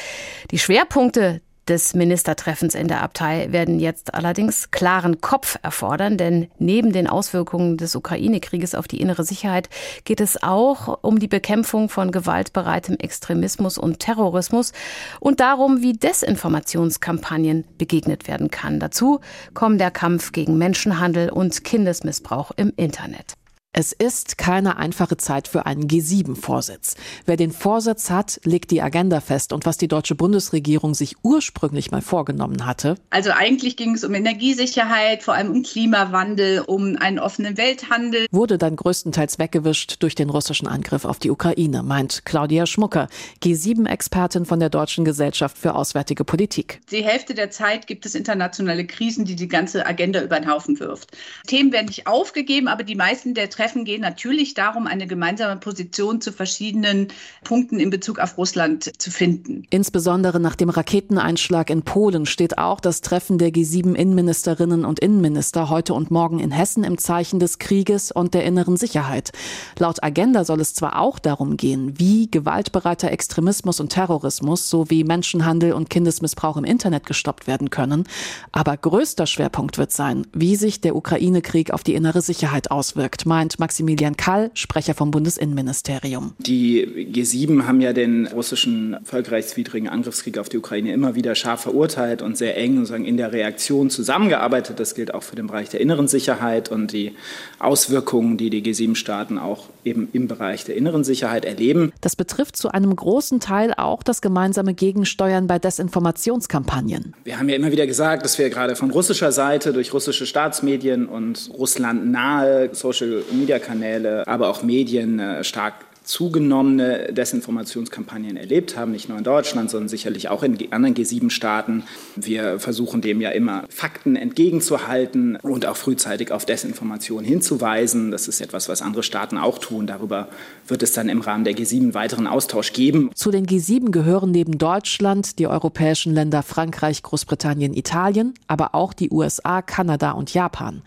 Die 0.51 0.59
Schwerpunkte 0.59 1.41
des 1.71 1.93
Ministertreffens 1.93 2.75
in 2.75 2.89
der 2.89 3.01
Abtei 3.01 3.47
werden 3.51 3.79
jetzt 3.79 4.13
allerdings 4.13 4.71
klaren 4.71 5.21
Kopf 5.21 5.57
erfordern, 5.63 6.17
denn 6.17 6.49
neben 6.59 6.91
den 6.91 7.07
Auswirkungen 7.07 7.77
des 7.77 7.95
Ukraine-Krieges 7.95 8.75
auf 8.75 8.89
die 8.89 8.99
innere 8.99 9.23
Sicherheit 9.23 9.69
geht 10.03 10.19
es 10.19 10.43
auch 10.43 10.99
um 11.01 11.17
die 11.19 11.29
Bekämpfung 11.29 11.87
von 11.87 12.11
gewaltbereitem 12.11 12.97
Extremismus 12.97 13.77
und 13.77 13.99
Terrorismus 13.99 14.73
und 15.21 15.39
darum, 15.39 15.81
wie 15.81 15.93
Desinformationskampagnen 15.93 17.63
begegnet 17.77 18.27
werden 18.27 18.51
kann. 18.51 18.81
Dazu 18.81 19.21
kommen 19.53 19.77
der 19.77 19.91
Kampf 19.91 20.33
gegen 20.33 20.57
Menschenhandel 20.57 21.29
und 21.29 21.63
Kindesmissbrauch 21.63 22.51
im 22.57 22.73
Internet. 22.75 23.37
Es 23.73 23.93
ist 23.93 24.37
keine 24.37 24.75
einfache 24.75 25.15
Zeit 25.15 25.47
für 25.47 25.65
einen 25.65 25.87
G7-Vorsitz. 25.87 26.95
Wer 27.25 27.37
den 27.37 27.53
Vorsitz 27.53 28.09
hat, 28.09 28.41
legt 28.43 28.69
die 28.71 28.81
Agenda 28.81 29.21
fest 29.21 29.53
und 29.53 29.65
was 29.65 29.77
die 29.77 29.87
deutsche 29.87 30.13
Bundesregierung 30.13 30.93
sich 30.93 31.15
ursprünglich 31.23 31.89
mal 31.89 32.01
vorgenommen 32.01 32.65
hatte. 32.65 32.95
Also 33.11 33.31
eigentlich 33.31 33.77
ging 33.77 33.93
es 33.93 34.03
um 34.03 34.13
Energiesicherheit, 34.13 35.23
vor 35.23 35.35
allem 35.35 35.51
um 35.51 35.63
Klimawandel, 35.63 36.59
um 36.67 36.97
einen 36.97 37.17
offenen 37.17 37.55
Welthandel. 37.55 38.25
Wurde 38.29 38.57
dann 38.57 38.75
größtenteils 38.75 39.39
weggewischt 39.39 40.03
durch 40.03 40.15
den 40.15 40.29
russischen 40.29 40.67
Angriff 40.67 41.05
auf 41.05 41.19
die 41.19 41.31
Ukraine, 41.31 41.81
meint 41.81 42.25
Claudia 42.25 42.65
Schmucker, 42.65 43.07
G7-Expertin 43.41 44.43
von 44.45 44.59
der 44.59 44.69
Deutschen 44.69 45.05
Gesellschaft 45.05 45.57
für 45.57 45.75
Auswärtige 45.75 46.25
Politik. 46.25 46.81
Die 46.91 47.05
Hälfte 47.05 47.35
der 47.35 47.51
Zeit 47.51 47.87
gibt 47.87 48.05
es 48.05 48.15
internationale 48.15 48.85
Krisen, 48.85 49.23
die 49.23 49.37
die 49.37 49.47
ganze 49.47 49.85
Agenda 49.85 50.21
über 50.21 50.37
den 50.37 50.51
Haufen 50.51 50.77
wirft. 50.81 51.15
Themen 51.47 51.71
werden 51.71 51.87
nicht 51.87 52.05
aufgegeben, 52.05 52.67
aber 52.67 52.83
die 52.83 52.95
meisten 52.95 53.33
der 53.33 53.49
Treffen 53.61 53.85
gehen 53.85 54.01
natürlich 54.01 54.55
darum, 54.55 54.87
eine 54.87 55.05
gemeinsame 55.05 55.59
Position 55.59 56.19
zu 56.19 56.31
verschiedenen 56.31 57.09
Punkten 57.43 57.79
in 57.79 57.91
Bezug 57.91 58.17
auf 58.17 58.39
Russland 58.39 58.91
zu 58.99 59.11
finden. 59.11 59.67
Insbesondere 59.69 60.39
nach 60.39 60.55
dem 60.55 60.71
Raketeneinschlag 60.71 61.69
in 61.69 61.83
Polen 61.83 62.25
steht 62.25 62.57
auch 62.57 62.79
das 62.79 63.01
Treffen 63.01 63.37
der 63.37 63.49
G7-Innenministerinnen 63.51 64.83
und 64.83 64.99
Innenminister 64.99 65.69
heute 65.69 65.93
und 65.93 66.09
morgen 66.09 66.39
in 66.39 66.49
Hessen 66.49 66.83
im 66.83 66.97
Zeichen 66.97 67.39
des 67.39 67.59
Krieges 67.59 68.11
und 68.11 68.33
der 68.33 68.45
inneren 68.45 68.77
Sicherheit. 68.77 69.31
Laut 69.77 70.01
Agenda 70.01 70.43
soll 70.43 70.59
es 70.59 70.73
zwar 70.73 70.99
auch 70.99 71.19
darum 71.19 71.55
gehen, 71.55 71.99
wie 71.99 72.31
gewaltbereiter 72.31 73.11
Extremismus 73.11 73.79
und 73.79 73.89
Terrorismus 73.89 74.71
sowie 74.71 75.03
Menschenhandel 75.03 75.73
und 75.73 75.91
Kindesmissbrauch 75.91 76.57
im 76.57 76.63
Internet 76.63 77.05
gestoppt 77.05 77.45
werden 77.45 77.69
können, 77.69 78.05
aber 78.51 78.75
größter 78.75 79.27
Schwerpunkt 79.27 79.77
wird 79.77 79.91
sein, 79.91 80.25
wie 80.33 80.55
sich 80.55 80.81
der 80.81 80.95
Ukraine-Krieg 80.95 81.69
auf 81.69 81.83
die 81.83 81.93
innere 81.93 82.23
Sicherheit 82.23 82.71
auswirkt, 82.71 83.27
meint 83.27 83.50
meint 83.51 83.71
Maximilian 83.71 84.17
Kall, 84.17 84.51
Sprecher 84.53 84.93
vom 84.93 85.11
Bundesinnenministerium. 85.11 86.33
Die 86.39 86.85
G7 86.85 87.65
haben 87.65 87.81
ja 87.81 87.93
den 87.93 88.27
russischen 88.27 88.97
völkerrechtswidrigen 89.03 89.87
Angriffskrieg 89.87 90.37
auf 90.37 90.49
die 90.49 90.57
Ukraine 90.57 90.93
immer 90.93 91.15
wieder 91.15 91.35
scharf 91.35 91.61
verurteilt 91.61 92.21
und 92.21 92.37
sehr 92.37 92.57
eng 92.57 92.77
sozusagen 92.77 93.05
in 93.05 93.17
der 93.17 93.31
Reaktion 93.31 93.89
zusammengearbeitet. 93.89 94.79
Das 94.79 94.95
gilt 94.95 95.13
auch 95.13 95.23
für 95.23 95.35
den 95.35 95.47
Bereich 95.47 95.69
der 95.69 95.81
inneren 95.81 96.07
Sicherheit 96.07 96.69
und 96.69 96.91
die 96.91 97.13
Auswirkungen, 97.59 98.37
die 98.37 98.49
die 98.49 98.61
G7-Staaten 98.61 99.37
auch 99.37 99.69
eben 99.85 100.09
im 100.13 100.27
Bereich 100.27 100.63
der 100.65 100.75
inneren 100.75 101.03
Sicherheit 101.03 101.45
erleben. 101.45 101.91
Das 102.01 102.15
betrifft 102.15 102.55
zu 102.55 102.69
einem 102.69 102.95
großen 102.95 103.39
Teil 103.39 103.73
auch 103.75 104.03
das 104.03 104.21
gemeinsame 104.21 104.73
Gegensteuern 104.73 105.47
bei 105.47 105.59
Desinformationskampagnen. 105.59 107.13
Wir 107.23 107.39
haben 107.39 107.49
ja 107.49 107.55
immer 107.55 107.71
wieder 107.71 107.87
gesagt, 107.87 108.23
dass 108.25 108.37
wir 108.37 108.49
gerade 108.49 108.75
von 108.75 108.91
russischer 108.91 109.31
Seite 109.31 109.73
durch 109.73 109.93
russische 109.93 110.25
Staatsmedien 110.25 111.07
und 111.07 111.51
Russland 111.57 112.11
nahe 112.11 112.69
Social 112.73 113.23
Media-Kanäle, 113.31 114.27
aber 114.27 114.49
auch 114.49 114.63
Medien 114.63 115.19
äh, 115.19 115.43
stark 115.43 115.90
zugenommene 116.11 117.13
Desinformationskampagnen 117.13 118.35
erlebt 118.35 118.75
haben, 118.75 118.91
nicht 118.91 119.07
nur 119.07 119.17
in 119.17 119.23
Deutschland, 119.23 119.69
sondern 119.69 119.87
sicherlich 119.87 120.27
auch 120.27 120.43
in 120.43 120.57
anderen 120.71 120.93
G7-Staaten. 120.93 121.83
Wir 122.17 122.59
versuchen 122.59 122.99
dem 122.99 123.21
ja 123.21 123.29
immer 123.29 123.63
Fakten 123.69 124.17
entgegenzuhalten 124.17 125.37
und 125.37 125.65
auch 125.65 125.77
frühzeitig 125.77 126.33
auf 126.33 126.45
Desinformation 126.45 127.23
hinzuweisen. 127.23 128.11
Das 128.11 128.27
ist 128.27 128.41
etwas, 128.41 128.67
was 128.67 128.81
andere 128.81 129.03
Staaten 129.03 129.37
auch 129.37 129.57
tun. 129.57 129.87
Darüber 129.87 130.27
wird 130.67 130.83
es 130.83 130.91
dann 130.91 131.07
im 131.07 131.21
Rahmen 131.21 131.45
der 131.45 131.53
G7 131.53 131.77
einen 131.77 131.93
weiteren 131.93 132.27
Austausch 132.27 132.73
geben. 132.73 133.11
Zu 133.15 133.31
den 133.31 133.45
G7 133.45 133.91
gehören 133.91 134.31
neben 134.31 134.57
Deutschland 134.57 135.39
die 135.39 135.47
europäischen 135.47 136.13
Länder 136.13 136.43
Frankreich, 136.43 137.03
Großbritannien, 137.03 137.73
Italien, 137.73 138.33
aber 138.47 138.75
auch 138.75 138.91
die 138.91 139.09
USA, 139.11 139.61
Kanada 139.61 140.11
und 140.11 140.33
Japan. 140.33 140.81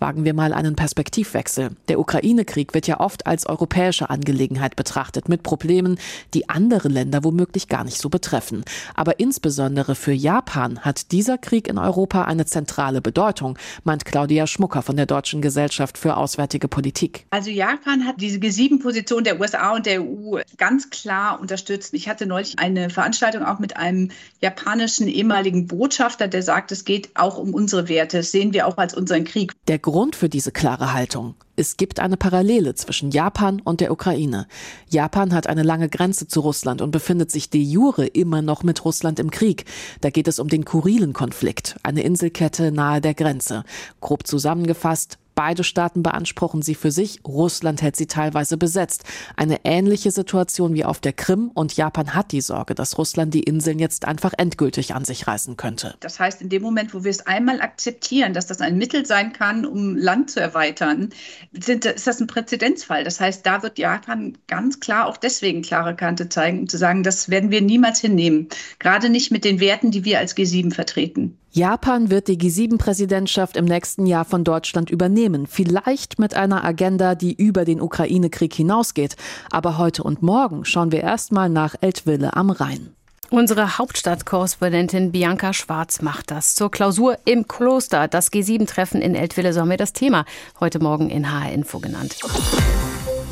Wagen 0.00 0.24
wir 0.24 0.32
mal 0.32 0.52
einen 0.52 0.76
Perspektivwechsel. 0.76 1.70
Der 1.88 1.98
Ukraine-Krieg 1.98 2.72
wird 2.72 2.86
ja 2.86 3.00
oft 3.00 3.26
als 3.26 3.46
europäische 3.46 4.10
Angelegenheit 4.10 4.76
betrachtet, 4.76 5.28
mit 5.28 5.42
Problemen, 5.42 5.98
die 6.34 6.48
andere 6.48 6.88
Länder 6.88 7.24
womöglich 7.24 7.68
gar 7.68 7.82
nicht 7.82 7.98
so 7.98 8.08
betreffen. 8.08 8.64
Aber 8.94 9.18
insbesondere 9.18 9.96
für 9.96 10.12
Japan 10.12 10.80
hat 10.80 11.10
dieser 11.10 11.36
Krieg 11.36 11.66
in 11.66 11.78
Europa 11.78 12.24
eine 12.24 12.46
zentrale 12.46 13.00
Bedeutung, 13.00 13.58
meint 13.82 14.04
Claudia 14.04 14.46
Schmucker 14.46 14.82
von 14.82 14.96
der 14.96 15.06
Deutschen 15.06 15.42
Gesellschaft 15.42 15.98
für 15.98 16.16
Auswärtige 16.16 16.68
Politik. 16.68 17.26
Also 17.30 17.50
Japan 17.50 18.06
hat 18.06 18.20
diese 18.20 18.38
G7-Position 18.38 19.24
der 19.24 19.40
USA 19.40 19.74
und 19.74 19.86
der 19.86 20.02
EU 20.02 20.38
ganz 20.58 20.90
klar 20.90 21.40
unterstützt. 21.40 21.92
Ich 21.94 22.08
hatte 22.08 22.26
neulich 22.26 22.58
eine 22.60 22.88
Veranstaltung 22.88 23.42
auch 23.42 23.58
mit 23.58 23.76
einem 23.76 24.10
japanischen 24.40 25.08
ehemaligen 25.08 25.66
Botschafter, 25.66 26.28
der 26.28 26.42
sagt, 26.42 26.70
es 26.70 26.84
geht 26.84 27.10
auch 27.14 27.36
um 27.36 27.52
unsere 27.52 27.88
Werte. 27.88 28.18
Das 28.18 28.30
sehen 28.30 28.52
wir 28.52 28.68
auch 28.68 28.76
als 28.76 28.94
unseren 28.94 29.24
Krieg. 29.24 29.52
Der 29.66 29.78
Grund 29.90 30.16
für 30.16 30.28
diese 30.28 30.52
klare 30.52 30.92
Haltung. 30.92 31.34
Es 31.56 31.78
gibt 31.78 31.98
eine 31.98 32.18
Parallele 32.18 32.74
zwischen 32.74 33.10
Japan 33.10 33.58
und 33.58 33.80
der 33.80 33.90
Ukraine. 33.90 34.46
Japan 34.90 35.32
hat 35.32 35.46
eine 35.46 35.62
lange 35.62 35.88
Grenze 35.88 36.28
zu 36.28 36.40
Russland 36.40 36.82
und 36.82 36.90
befindet 36.90 37.30
sich 37.30 37.48
de 37.48 37.62
jure 37.62 38.04
immer 38.04 38.42
noch 38.42 38.62
mit 38.62 38.84
Russland 38.84 39.18
im 39.18 39.30
Krieg. 39.30 39.64
Da 40.02 40.10
geht 40.10 40.28
es 40.28 40.40
um 40.40 40.48
den 40.48 40.66
Kurilen-Konflikt, 40.66 41.76
eine 41.84 42.02
Inselkette 42.02 42.70
nahe 42.70 43.00
der 43.00 43.14
Grenze. 43.14 43.64
Grob 44.02 44.26
zusammengefasst, 44.26 45.16
Beide 45.38 45.62
Staaten 45.62 46.02
beanspruchen 46.02 46.62
sie 46.62 46.74
für 46.74 46.90
sich, 46.90 47.20
Russland 47.24 47.80
hält 47.80 47.94
sie 47.94 48.08
teilweise 48.08 48.56
besetzt. 48.56 49.04
Eine 49.36 49.60
ähnliche 49.62 50.10
Situation 50.10 50.74
wie 50.74 50.84
auf 50.84 50.98
der 50.98 51.12
Krim 51.12 51.52
und 51.54 51.76
Japan 51.76 52.16
hat 52.16 52.32
die 52.32 52.40
Sorge, 52.40 52.74
dass 52.74 52.98
Russland 52.98 53.32
die 53.34 53.44
Inseln 53.44 53.78
jetzt 53.78 54.04
einfach 54.04 54.32
endgültig 54.36 54.96
an 54.96 55.04
sich 55.04 55.28
reißen 55.28 55.56
könnte. 55.56 55.94
Das 56.00 56.18
heißt, 56.18 56.42
in 56.42 56.48
dem 56.48 56.62
Moment, 56.62 56.92
wo 56.92 57.04
wir 57.04 57.12
es 57.12 57.24
einmal 57.28 57.60
akzeptieren, 57.60 58.32
dass 58.32 58.48
das 58.48 58.60
ein 58.60 58.78
Mittel 58.78 59.06
sein 59.06 59.32
kann, 59.32 59.64
um 59.64 59.94
Land 59.94 60.32
zu 60.32 60.40
erweitern, 60.40 61.10
sind, 61.52 61.84
ist 61.84 62.08
das 62.08 62.20
ein 62.20 62.26
Präzedenzfall. 62.26 63.04
Das 63.04 63.20
heißt, 63.20 63.46
da 63.46 63.62
wird 63.62 63.78
Japan 63.78 64.36
ganz 64.48 64.80
klar 64.80 65.06
auch 65.06 65.16
deswegen 65.16 65.62
klare 65.62 65.94
Kante 65.94 66.28
zeigen, 66.28 66.58
um 66.58 66.68
zu 66.68 66.78
sagen, 66.78 67.04
das 67.04 67.28
werden 67.28 67.52
wir 67.52 67.62
niemals 67.62 68.00
hinnehmen. 68.00 68.48
Gerade 68.80 69.08
nicht 69.08 69.30
mit 69.30 69.44
den 69.44 69.60
Werten, 69.60 69.92
die 69.92 70.04
wir 70.04 70.18
als 70.18 70.36
G7 70.36 70.74
vertreten. 70.74 71.38
Japan 71.58 72.08
wird 72.08 72.28
die 72.28 72.38
G7-Präsidentschaft 72.38 73.56
im 73.56 73.64
nächsten 73.64 74.06
Jahr 74.06 74.24
von 74.24 74.44
Deutschland 74.44 74.90
übernehmen, 74.90 75.48
vielleicht 75.48 76.20
mit 76.20 76.34
einer 76.34 76.62
Agenda, 76.62 77.16
die 77.16 77.34
über 77.34 77.64
den 77.64 77.80
Ukraine-Krieg 77.80 78.54
hinausgeht. 78.54 79.16
Aber 79.50 79.76
heute 79.76 80.04
und 80.04 80.22
morgen 80.22 80.64
schauen 80.64 80.92
wir 80.92 81.02
erstmal 81.02 81.48
nach 81.48 81.74
Eltville 81.80 82.36
am 82.36 82.50
Rhein. 82.50 82.94
Unsere 83.30 83.76
Hauptstadtkorrespondentin 83.76 85.10
Bianca 85.10 85.52
Schwarz 85.52 86.00
macht 86.00 86.30
das. 86.30 86.54
Zur 86.54 86.70
Klausur 86.70 87.18
im 87.24 87.48
Kloster, 87.48 88.06
das 88.06 88.30
G7-Treffen 88.32 89.02
in 89.02 89.16
Eltville, 89.16 89.52
so 89.52 89.62
haben 89.62 89.70
wir 89.70 89.76
das 89.76 89.92
Thema 89.92 90.26
heute 90.60 90.78
Morgen 90.78 91.10
in 91.10 91.28
HR 91.28 91.50
Info 91.50 91.80
genannt. 91.80 92.18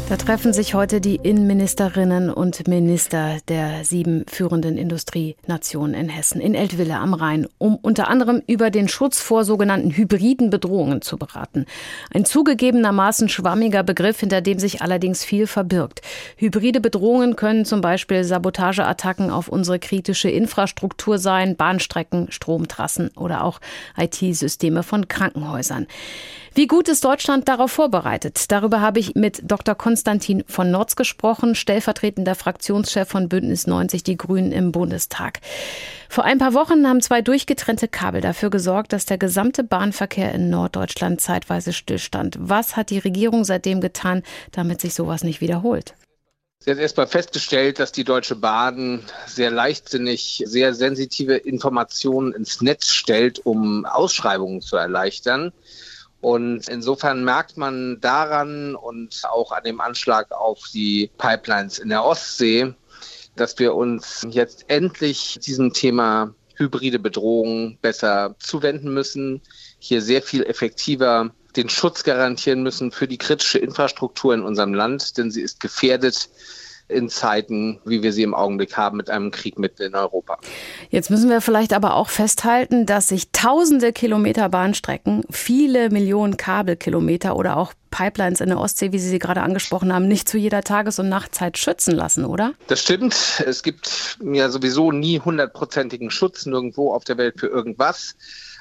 Da 0.08 0.16
treffen 0.16 0.52
sich 0.52 0.74
heute 0.74 1.00
die 1.00 1.16
Innenministerinnen 1.16 2.30
und 2.30 2.68
Minister 2.68 3.38
der 3.48 3.84
sieben 3.84 4.24
führenden 4.28 4.78
Industrienationen 4.78 5.94
in 5.94 6.08
Hessen, 6.08 6.40
in 6.40 6.54
Eltville 6.54 6.96
am 6.96 7.12
Rhein, 7.12 7.48
um 7.58 7.74
unter 7.74 8.06
anderem 8.06 8.40
über 8.46 8.70
den 8.70 8.86
Schutz 8.86 9.20
vor 9.20 9.44
sogenannten 9.44 9.90
hybriden 9.90 10.48
Bedrohungen 10.48 11.02
zu 11.02 11.18
beraten. 11.18 11.66
Ein 12.14 12.24
zugegebenermaßen 12.24 13.28
schwammiger 13.28 13.82
Begriff, 13.82 14.20
hinter 14.20 14.42
dem 14.42 14.60
sich 14.60 14.80
allerdings 14.80 15.24
viel 15.24 15.48
verbirgt. 15.48 16.02
Hybride 16.36 16.80
Bedrohungen 16.80 17.34
können 17.34 17.64
zum 17.64 17.80
Beispiel 17.80 18.22
Sabotageattacken 18.22 19.30
auf 19.30 19.48
unsere 19.48 19.80
kritische 19.80 20.30
Infrastruktur 20.30 21.18
sein, 21.18 21.56
Bahnstrecken, 21.56 22.30
Stromtrassen 22.30 23.10
oder 23.16 23.42
auch 23.42 23.60
IT-Systeme 23.98 24.84
von 24.84 25.08
Krankenhäusern. 25.08 25.88
Wie 26.56 26.68
gut 26.68 26.88
ist 26.88 27.04
Deutschland 27.04 27.48
darauf 27.48 27.70
vorbereitet? 27.70 28.50
Darüber 28.50 28.80
habe 28.80 28.98
ich 28.98 29.14
mit 29.14 29.42
Dr. 29.44 29.74
Konstantin 29.74 30.42
von 30.48 30.70
Norz 30.70 30.96
gesprochen, 30.96 31.54
stellvertretender 31.54 32.34
Fraktionschef 32.34 33.06
von 33.06 33.28
Bündnis 33.28 33.66
90 33.66 34.02
Die 34.04 34.16
Grünen 34.16 34.52
im 34.52 34.72
Bundestag. 34.72 35.40
Vor 36.08 36.24
ein 36.24 36.38
paar 36.38 36.54
Wochen 36.54 36.88
haben 36.88 37.02
zwei 37.02 37.20
durchgetrennte 37.20 37.88
Kabel 37.88 38.22
dafür 38.22 38.48
gesorgt, 38.48 38.94
dass 38.94 39.04
der 39.04 39.18
gesamte 39.18 39.64
Bahnverkehr 39.64 40.32
in 40.32 40.48
Norddeutschland 40.48 41.20
zeitweise 41.20 41.74
stillstand. 41.74 42.38
Was 42.40 42.74
hat 42.74 42.88
die 42.88 43.00
Regierung 43.00 43.44
seitdem 43.44 43.82
getan, 43.82 44.22
damit 44.50 44.80
sich 44.80 44.94
sowas 44.94 45.24
nicht 45.24 45.42
wiederholt? 45.42 45.92
Sie 46.60 46.70
hat 46.70 46.78
erstmal 46.78 47.06
festgestellt, 47.06 47.80
dass 47.80 47.92
die 47.92 48.04
Deutsche 48.04 48.34
Bahn 48.34 49.02
sehr 49.26 49.50
leichtsinnig 49.50 50.42
sehr 50.46 50.72
sensitive 50.72 51.34
Informationen 51.34 52.32
ins 52.32 52.62
Netz 52.62 52.92
stellt, 52.92 53.44
um 53.44 53.84
Ausschreibungen 53.84 54.62
zu 54.62 54.76
erleichtern. 54.76 55.52
Und 56.26 56.68
insofern 56.68 57.22
merkt 57.22 57.56
man 57.56 58.00
daran 58.00 58.74
und 58.74 59.22
auch 59.30 59.52
an 59.52 59.62
dem 59.62 59.80
Anschlag 59.80 60.32
auf 60.32 60.58
die 60.74 61.08
Pipelines 61.18 61.78
in 61.78 61.88
der 61.88 62.04
Ostsee, 62.04 62.74
dass 63.36 63.56
wir 63.60 63.76
uns 63.76 64.26
jetzt 64.28 64.64
endlich 64.66 65.38
diesem 65.38 65.72
Thema 65.72 66.34
hybride 66.56 66.98
Bedrohung 66.98 67.78
besser 67.80 68.34
zuwenden 68.40 68.92
müssen, 68.92 69.40
hier 69.78 70.02
sehr 70.02 70.20
viel 70.20 70.42
effektiver 70.42 71.30
den 71.54 71.68
Schutz 71.68 72.02
garantieren 72.02 72.64
müssen 72.64 72.90
für 72.90 73.06
die 73.06 73.18
kritische 73.18 73.58
Infrastruktur 73.58 74.34
in 74.34 74.42
unserem 74.42 74.74
Land, 74.74 75.18
denn 75.18 75.30
sie 75.30 75.42
ist 75.42 75.60
gefährdet 75.60 76.28
in 76.88 77.08
Zeiten, 77.08 77.80
wie 77.84 78.02
wir 78.02 78.12
sie 78.12 78.22
im 78.22 78.34
Augenblick 78.34 78.76
haben, 78.76 78.96
mit 78.96 79.10
einem 79.10 79.30
Krieg 79.30 79.58
mitten 79.58 79.82
in 79.82 79.94
Europa. 79.94 80.38
Jetzt 80.90 81.10
müssen 81.10 81.28
wir 81.28 81.40
vielleicht 81.40 81.72
aber 81.72 81.94
auch 81.94 82.08
festhalten, 82.08 82.86
dass 82.86 83.08
sich 83.08 83.30
tausende 83.32 83.92
Kilometer 83.92 84.48
Bahnstrecken, 84.48 85.24
viele 85.30 85.90
Millionen 85.90 86.36
Kabelkilometer 86.36 87.36
oder 87.36 87.56
auch 87.56 87.72
Pipelines 87.90 88.40
in 88.40 88.48
der 88.48 88.58
Ostsee, 88.58 88.92
wie 88.92 88.98
Sie 88.98 89.08
sie 89.08 89.18
gerade 89.18 89.42
angesprochen 89.42 89.92
haben, 89.92 90.06
nicht 90.06 90.28
zu 90.28 90.36
jeder 90.38 90.62
Tages- 90.62 90.98
und 90.98 91.08
Nachtzeit 91.08 91.56
schützen 91.56 91.94
lassen, 91.94 92.24
oder? 92.24 92.52
Das 92.66 92.80
stimmt. 92.80 93.42
Es 93.46 93.62
gibt 93.62 94.18
ja 94.22 94.50
sowieso 94.50 94.92
nie 94.92 95.18
hundertprozentigen 95.18 96.10
Schutz 96.10 96.46
nirgendwo 96.46 96.92
auf 96.92 97.04
der 97.04 97.16
Welt 97.16 97.40
für 97.40 97.46
irgendwas 97.46 98.14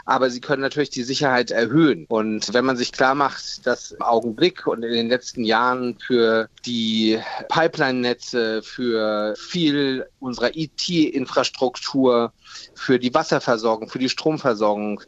aber 0.05 0.29
sie 0.29 0.39
können 0.39 0.62
natürlich 0.62 0.91
die 0.91 1.03
Sicherheit 1.03 1.50
erhöhen. 1.50 2.05
Und 2.07 2.53
wenn 2.53 2.63
man 2.63 2.77
sich 2.77 2.91
klar 2.91 3.15
macht, 3.15 3.65
dass 3.65 3.91
im 3.91 4.03
Augenblick 4.03 4.67
und 4.67 4.83
in 4.83 4.93
den 4.93 5.09
letzten 5.09 5.43
Jahren 5.43 5.97
für 6.00 6.47
die 6.65 7.19
Pipeline-Netze, 7.50 8.62
für 8.62 9.35
viel 9.35 10.05
unserer 10.19 10.55
IT-Infrastruktur, 10.55 12.31
für 12.75 13.00
die 13.00 13.13
Wasserversorgung, 13.13 13.89
für 13.89 14.00
die 14.00 14.09
Stromversorgung, 14.09 15.01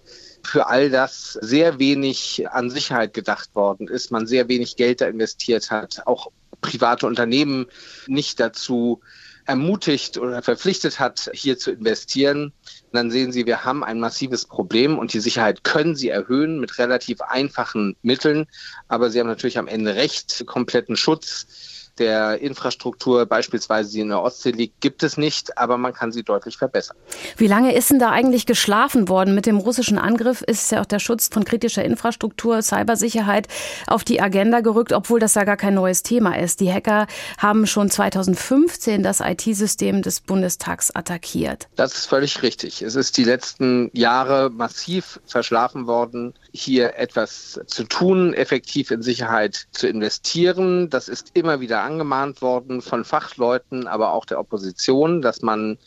für 0.43 0.67
all 0.67 0.89
das 0.89 1.33
sehr 1.33 1.77
wenig 1.77 2.47
an 2.49 2.71
Sicherheit 2.71 3.13
gedacht 3.13 3.53
worden 3.53 3.87
ist, 3.87 4.11
man 4.11 4.25
sehr 4.25 4.47
wenig 4.47 4.77
Geld 4.77 5.01
da 5.01 5.07
investiert 5.07 5.69
hat, 5.69 6.01
auch 6.07 6.31
private 6.61 7.05
Unternehmen 7.05 7.67
nicht 8.07 8.39
dazu 8.39 9.01
ermutigt 9.47 10.17
oder 10.17 10.43
verpflichtet 10.43 10.99
hat, 10.99 11.31
hier 11.33 11.57
zu 11.57 11.71
investieren, 11.71 12.53
dann 12.91 13.09
sehen 13.11 13.31
Sie, 13.31 13.45
wir 13.45 13.63
haben 13.63 13.83
ein 13.83 13.99
massives 13.99 14.45
Problem 14.45 14.99
und 14.99 15.13
die 15.13 15.19
Sicherheit 15.19 15.63
können 15.63 15.95
Sie 15.95 16.09
erhöhen 16.09 16.59
mit 16.59 16.77
relativ 16.77 17.21
einfachen 17.21 17.95
Mitteln. 18.01 18.45
Aber 18.87 19.09
Sie 19.09 19.19
haben 19.19 19.27
natürlich 19.27 19.57
am 19.57 19.67
Ende 19.67 19.95
recht, 19.95 20.45
kompletten 20.45 20.97
Schutz 20.97 21.86
der 21.99 22.39
Infrastruktur, 22.41 23.25
beispielsweise 23.25 23.91
die 23.91 24.01
in 24.01 24.09
der 24.09 24.21
Ostsee 24.21 24.51
liegt, 24.51 24.81
gibt 24.81 25.03
es 25.03 25.17
nicht, 25.17 25.57
aber 25.57 25.77
man 25.77 25.93
kann 25.93 26.11
sie 26.11 26.23
deutlich 26.23 26.57
verbessern. 26.57 26.97
Wie 27.37 27.47
lange 27.47 27.75
ist 27.75 27.89
denn 27.89 27.99
da 27.99 28.11
eigentlich 28.11 28.45
geschlafen 28.45 29.09
worden? 29.09 29.35
Mit 29.35 29.45
dem 29.45 29.57
russischen 29.57 29.97
Angriff 29.97 30.41
ist 30.41 30.71
ja 30.71 30.81
auch 30.81 30.85
der 30.85 30.99
Schutz 30.99 31.29
von 31.31 31.43
kritischer 31.45 31.83
Infrastruktur, 31.83 32.61
Cybersicherheit 32.61 33.47
auf 33.87 34.03
die 34.03 34.21
Agenda 34.21 34.61
gerückt, 34.61 34.93
obwohl 34.93 35.19
das 35.19 35.35
ja 35.35 35.43
gar 35.43 35.57
kein 35.57 35.73
neues 35.73 36.03
Thema 36.03 36.37
ist. 36.37 36.59
Die 36.59 36.71
Hacker 36.71 37.07
haben 37.37 37.67
schon 37.67 37.89
2015 37.89 39.03
das 39.03 39.19
IT-System 39.19 40.01
des 40.01 40.21
Bundestags 40.21 40.95
attackiert. 40.95 41.67
Das 41.75 41.93
ist 41.93 42.05
völlig 42.05 42.41
richtig. 42.43 42.81
Es 42.81 42.95
ist 42.95 43.17
die 43.17 43.23
letzten 43.23 43.89
Jahre 43.93 44.49
massiv 44.49 45.19
verschlafen 45.25 45.87
worden, 45.87 46.33
hier 46.51 46.95
etwas 46.97 47.59
zu 47.67 47.83
tun, 47.83 48.33
effektiv 48.33 48.91
in 48.91 49.01
Sicherheit 49.01 49.67
zu 49.71 49.87
investieren. 49.87 50.89
Das 50.89 51.07
ist 51.07 51.31
immer 51.33 51.59
wieder 51.59 51.81
angemahnt 51.87 52.41
worden 52.41 52.81
von 52.81 53.03
Fachleuten, 53.03 53.87
aber 53.87 54.13
auch 54.13 54.25
der 54.25 54.39
Opposition, 54.39 55.21
dass 55.21 55.41
man 55.41 55.77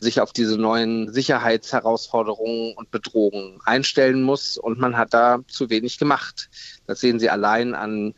sich 0.00 0.20
auf 0.20 0.32
diese 0.32 0.58
neuen 0.58 1.12
Sicherheitsherausforderungen 1.12 2.74
und 2.74 2.90
Bedrohungen 2.90 3.60
einstellen 3.64 4.22
muss. 4.22 4.58
Und 4.58 4.78
man 4.78 4.96
hat 4.96 5.14
da 5.14 5.40
zu 5.48 5.70
wenig 5.70 5.98
gemacht. 5.98 6.48
Das 6.86 7.00
sehen 7.00 7.18
Sie 7.18 7.30
allein 7.30 7.74
an 7.74 8.14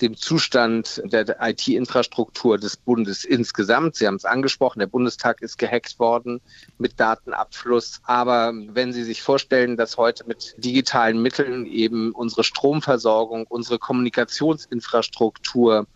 dem 0.00 0.16
Zustand 0.16 1.02
der 1.04 1.36
IT-Infrastruktur 1.40 2.58
des 2.58 2.76
Bundes 2.76 3.24
insgesamt. 3.24 3.96
Sie 3.96 4.06
haben 4.06 4.16
es 4.16 4.24
angesprochen, 4.24 4.80
der 4.80 4.88
Bundestag 4.88 5.42
ist 5.42 5.58
gehackt 5.58 5.98
worden 6.00 6.40
mit 6.78 6.98
Datenabfluss. 6.98 8.00
Aber 8.04 8.52
wenn 8.54 8.92
Sie 8.92 9.04
sich 9.04 9.22
vorstellen, 9.22 9.76
dass 9.76 9.96
heute 9.96 10.26
mit 10.26 10.56
digitalen 10.58 11.22
Mitteln 11.22 11.66
eben 11.66 12.10
unsere 12.12 12.42
Stromversorgung, 12.42 13.46
unsere 13.46 13.78
Kommunikationsinfrastruktur, 13.78 15.86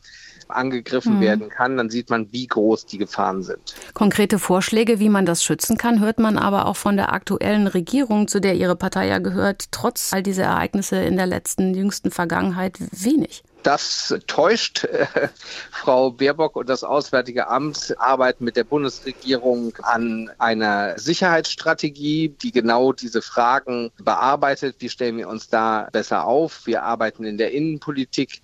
angegriffen 0.49 1.17
mhm. 1.17 1.21
werden 1.21 1.49
kann, 1.49 1.77
dann 1.77 1.91
sieht 1.91 2.11
man, 2.11 2.33
wie 2.33 2.47
groß 2.47 2.87
die 2.87 2.99
Gefahren 2.99 3.43
sind. 3.43 3.75
Konkrete 3.95 4.39
Vorschläge, 4.39 5.01
wie 5.01 5.09
man 5.09 5.27
das 5.27 5.43
schützen 5.43 5.77
kann, 5.77 6.01
hört 6.01 6.19
man 6.19 6.39
aber 6.39 6.67
auch 6.67 6.77
von 6.77 6.97
der 6.97 7.13
aktuellen 7.13 7.67
Regierung, 7.67 8.29
zu 8.29 8.41
der 8.41 8.55
Ihre 8.55 8.77
Partei 8.77 9.09
ja 9.09 9.19
gehört, 9.19 9.67
trotz 9.71 10.13
all 10.13 10.23
dieser 10.23 10.45
Ereignisse 10.45 10.97
in 10.97 11.17
der 11.17 11.27
letzten, 11.27 11.75
jüngsten 11.75 12.11
Vergangenheit 12.11 12.79
wenig. 12.93 13.43
Das 13.67 14.15
täuscht. 14.29 14.87
Frau 15.73 16.13
Baerbock 16.13 16.55
und 16.55 16.69
das 16.69 16.85
Auswärtige 16.85 17.49
Amt 17.49 17.97
arbeiten 17.99 18.45
mit 18.45 18.55
der 18.55 18.63
Bundesregierung 18.63 19.75
an 19.83 20.31
einer 20.39 20.97
Sicherheitsstrategie, 20.97 22.29
die 22.29 22.53
genau 22.53 22.93
diese 22.93 23.23
Fragen 23.23 23.91
bearbeitet. 23.99 24.77
Wie 24.79 24.89
stellen 24.89 25.17
wir 25.17 25.29
uns 25.29 25.49
da 25.49 25.89
besser 25.91 26.27
auf? 26.27 26.65
Wir 26.67 26.85
arbeiten 26.85 27.25
in 27.25 27.39
der 27.39 27.51
Innenpolitik 27.51 28.41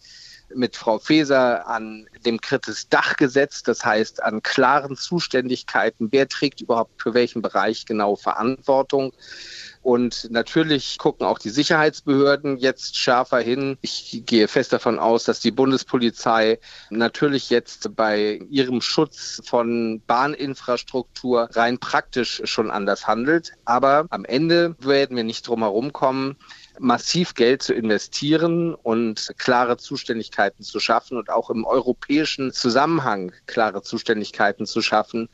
mit 0.55 0.77
Frau 0.77 0.99
Faeser 0.99 1.67
an 1.67 2.07
dem 2.25 2.41
Kritis 2.41 2.89
Dachgesetz, 2.89 3.63
das 3.63 3.85
heißt 3.85 4.23
an 4.23 4.43
klaren 4.43 4.97
Zuständigkeiten, 4.97 6.09
wer 6.11 6.29
trägt 6.29 6.61
überhaupt 6.61 7.01
für 7.01 7.15
welchen 7.15 7.43
Bereich 7.43 7.87
genau 7.87 8.17
Verantwortung. 8.17 9.13
Und 9.83 10.29
natürlich 10.31 10.97
gucken 10.99 11.27
auch 11.27 11.41
die 11.41 11.51
Sicherheitsbehörden 11.51 12.57
jetzt 12.57 12.97
schärfer 12.97 13.41
hin. 13.41 13.79
Ich 13.81 14.23
gehe 14.27 14.47
fest 14.47 14.73
davon 14.73 15.01
aus, 15.01 15.25
dass 15.25 15.41
die 15.41 15.51
Bundespolizei 15.51 16.61
natürlich 16.91 17.51
jetzt 17.51 17.97
bei 17.97 18.41
ihrem 18.49 18.81
Schutz 18.81 19.43
von 19.45 20.01
Bahninfrastruktur 20.07 21.49
rein 21.53 21.79
praktisch 21.79 22.43
schon 22.45 22.71
anders 22.71 23.09
handelt. 23.09 23.53
Aber 23.65 24.07
am 24.11 24.25
Ende 24.25 24.77
werden 24.79 25.17
wir 25.17 25.25
nicht 25.25 25.49
drum 25.49 25.63
herum 25.63 25.93
kommen, 25.93 26.37
massiv 26.83 27.35
Geld 27.35 27.63
zu 27.63 27.73
investieren 27.73 28.75
und 28.75 29.33
klare 29.39 29.77
Zuständigkeiten 29.77 30.65
zu 30.65 30.81
schaffen 30.81 31.17
und 31.17 31.31
auch 31.31 31.49
im 31.49 31.65
europäischen 31.65 32.53
Zusammenhang 32.53 33.33
klare 33.47 33.83
Zuständigkeiten 33.83 34.67
zu 34.67 34.83
schaffen, 34.83 35.29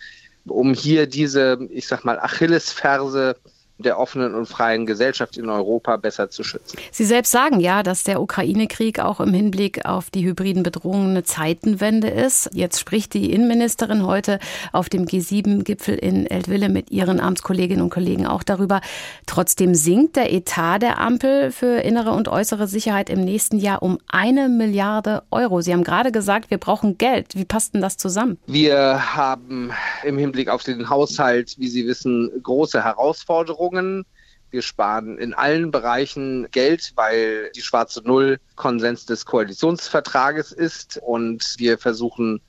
um 0.46 0.74
hier 0.74 1.06
diese, 1.06 1.58
ich 1.70 1.88
sag 1.88 2.04
mal, 2.04 2.18
Achillesferse 2.20 3.36
der 3.78 3.98
offenen 3.98 4.34
und 4.34 4.46
freien 4.46 4.86
Gesellschaft 4.86 5.36
in 5.36 5.48
Europa 5.48 5.96
besser 5.96 6.30
zu 6.30 6.42
schützen. 6.42 6.78
Sie 6.90 7.04
selbst 7.04 7.30
sagen 7.30 7.60
ja, 7.60 7.82
dass 7.82 8.04
der 8.04 8.20
Ukraine-Krieg 8.20 9.00
auch 9.00 9.20
im 9.20 9.32
Hinblick 9.32 9.84
auf 9.84 10.10
die 10.10 10.24
hybriden 10.24 10.62
Bedrohungen 10.62 11.10
eine 11.10 11.22
Zeitenwende 11.22 12.08
ist. 12.08 12.50
Jetzt 12.52 12.80
spricht 12.80 13.14
die 13.14 13.32
Innenministerin 13.32 14.04
heute 14.04 14.40
auf 14.72 14.88
dem 14.88 15.04
G7-Gipfel 15.04 15.94
in 15.94 16.26
Eltville 16.26 16.68
mit 16.68 16.90
ihren 16.90 17.20
Amtskolleginnen 17.20 17.82
und 17.82 17.90
Kollegen 17.90 18.26
auch 18.26 18.42
darüber. 18.42 18.80
Trotzdem 19.26 19.74
sinkt 19.74 20.16
der 20.16 20.32
Etat 20.32 20.80
der 20.80 20.98
Ampel 20.98 21.52
für 21.52 21.80
innere 21.80 22.10
und 22.10 22.28
äußere 22.28 22.66
Sicherheit 22.66 23.10
im 23.10 23.20
nächsten 23.20 23.58
Jahr 23.58 23.82
um 23.82 23.98
eine 24.08 24.48
Milliarde 24.48 25.22
Euro. 25.30 25.60
Sie 25.60 25.72
haben 25.72 25.84
gerade 25.84 26.10
gesagt, 26.10 26.50
wir 26.50 26.58
brauchen 26.58 26.98
Geld. 26.98 27.36
Wie 27.36 27.44
passt 27.44 27.74
denn 27.74 27.80
das 27.80 27.96
zusammen? 27.96 28.38
Wir 28.46 29.14
haben 29.14 29.72
im 30.02 30.18
Hinblick 30.18 30.48
auf 30.48 30.64
den 30.64 30.90
Haushalt, 30.90 31.54
wie 31.58 31.68
Sie 31.68 31.86
wissen, 31.86 32.30
große 32.42 32.82
Herausforderungen. 32.82 33.67
Veränderungen. 33.68 34.04
Wir 34.50 34.62
sparen 34.62 35.18
in 35.18 35.34
allen 35.34 35.70
Bereichen 35.70 36.48
Geld, 36.50 36.92
weil 36.96 37.50
die 37.54 37.60
schwarze 37.60 38.00
Null 38.02 38.38
Konsens 38.56 39.04
des 39.04 39.26
Koalitionsvertrages 39.26 40.52
ist 40.52 40.98
und 41.04 41.56
wir 41.58 41.76
versuchen, 41.76 42.40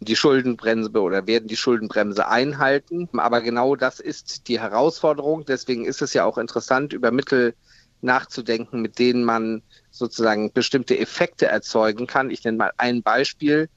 die 0.00 0.16
Schuldenbremse 0.16 0.90
oder 0.90 1.28
werden 1.28 1.46
die 1.46 1.56
Schuldenbremse 1.56 2.26
einhalten. 2.26 3.08
Aber 3.16 3.42
genau 3.42 3.76
das 3.76 4.00
ist 4.00 4.48
die 4.48 4.58
Herausforderung. 4.58 5.44
Deswegen 5.46 5.84
ist 5.84 6.02
es 6.02 6.14
ja 6.14 6.24
auch 6.24 6.36
interessant, 6.36 6.92
über 6.92 7.12
Mittel 7.12 7.54
nachzudenken, 8.02 8.82
mit 8.82 8.98
denen 8.98 9.24
man 9.24 9.62
sozusagen 9.90 10.52
bestimmte 10.52 10.98
Effekte 10.98 11.46
erzeugen 11.46 12.08
kann. 12.08 12.30
Ich 12.30 12.42
nenne 12.42 12.58
mal 12.58 12.72
ein 12.76 13.02
Beispiel. 13.04 13.68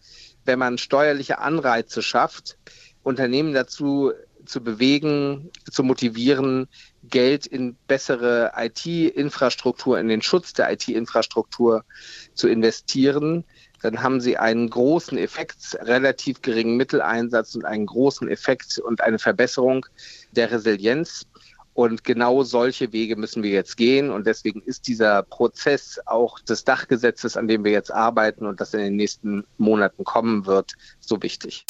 Wenn 0.44 0.58
man 0.58 0.80
steuerliche 0.80 1.38
Anreize 1.38 2.02
schafft, 2.02 2.58
Unternehmen 3.04 3.54
dazu 3.54 4.12
zu 4.50 4.62
bewegen, 4.62 5.52
zu 5.72 5.84
motivieren, 5.84 6.68
Geld 7.04 7.46
in 7.46 7.76
bessere 7.88 8.52
IT-Infrastruktur, 8.58 10.00
in 10.00 10.08
den 10.08 10.22
Schutz 10.22 10.54
der 10.54 10.72
IT-Infrastruktur 10.72 11.86
zu 12.34 12.48
investieren, 12.48 13.46
dann 13.82 14.02
haben 14.02 14.20
sie 14.20 14.38
einen 14.38 14.70
großen 14.70 15.18
Effekt, 15.18 15.78
relativ 15.82 16.42
geringen 16.42 16.78
Mitteleinsatz 16.78 17.56
und 17.56 17.66
einen 17.66 17.86
großen 17.86 18.28
Effekt 18.28 18.80
und 18.80 19.02
eine 19.02 19.20
Verbesserung 19.20 19.86
der 20.32 20.52
Resilienz. 20.52 21.26
Und 21.74 22.04
genau 22.04 22.44
solche 22.44 22.92
Wege 22.92 23.16
müssen 23.16 23.42
wir 23.42 23.52
jetzt 23.52 23.78
gehen. 23.78 24.10
Und 24.10 24.28
deswegen 24.28 24.62
ist 24.64 24.88
dieser 24.88 25.24
Prozess 25.24 25.98
auch 26.08 26.40
des 26.42 26.66
Dachgesetzes, 26.66 27.38
an 27.38 27.48
dem 27.48 27.64
wir 27.64 27.72
jetzt 27.72 27.94
arbeiten 27.94 28.46
und 28.46 28.60
das 28.60 28.74
in 28.74 28.82
den 28.82 28.96
nächsten 28.98 29.46
Monaten 29.58 30.04
kommen 30.04 30.46
wird, 30.46 30.74
so 31.00 31.22
wichtig. 31.22 31.66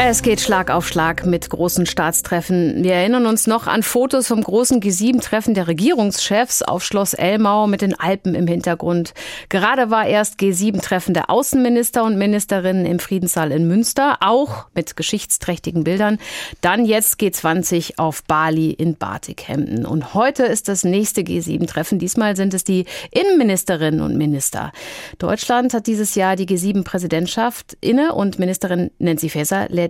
Es 0.00 0.22
geht 0.22 0.40
Schlag 0.40 0.70
auf 0.70 0.86
Schlag 0.86 1.26
mit 1.26 1.50
großen 1.50 1.84
Staatstreffen. 1.84 2.84
Wir 2.84 2.94
erinnern 2.94 3.26
uns 3.26 3.48
noch 3.48 3.66
an 3.66 3.82
Fotos 3.82 4.28
vom 4.28 4.40
großen 4.44 4.80
G7-Treffen 4.80 5.54
der 5.54 5.66
Regierungschefs 5.66 6.62
auf 6.62 6.84
Schloss 6.84 7.14
Elmau 7.14 7.66
mit 7.66 7.82
den 7.82 7.98
Alpen 7.98 8.36
im 8.36 8.46
Hintergrund. 8.46 9.12
Gerade 9.48 9.90
war 9.90 10.06
erst 10.06 10.38
G7-Treffen 10.38 11.14
der 11.14 11.30
Außenminister 11.30 12.04
und 12.04 12.16
Ministerinnen 12.16 12.86
im 12.86 13.00
Friedenssaal 13.00 13.50
in 13.50 13.66
Münster, 13.66 14.18
auch 14.20 14.66
mit 14.72 14.96
geschichtsträchtigen 14.96 15.82
Bildern. 15.82 16.18
Dann 16.60 16.84
jetzt 16.84 17.20
G20 17.20 17.98
auf 17.98 18.22
Bali 18.22 18.70
in 18.70 18.94
Batikhemden. 18.94 19.84
Und 19.84 20.14
heute 20.14 20.44
ist 20.44 20.68
das 20.68 20.84
nächste 20.84 21.22
G7-Treffen. 21.22 21.98
Diesmal 21.98 22.36
sind 22.36 22.54
es 22.54 22.62
die 22.62 22.86
Innenministerinnen 23.10 24.00
und 24.00 24.16
Minister. 24.16 24.70
Deutschland 25.18 25.74
hat 25.74 25.88
dieses 25.88 26.14
Jahr 26.14 26.36
die 26.36 26.46
G7-Präsidentschaft 26.46 27.76
inne 27.80 28.14
und 28.14 28.38
Ministerin 28.38 28.92
Nancy 29.00 29.28
Faeser 29.28 29.66
lädt 29.68 29.87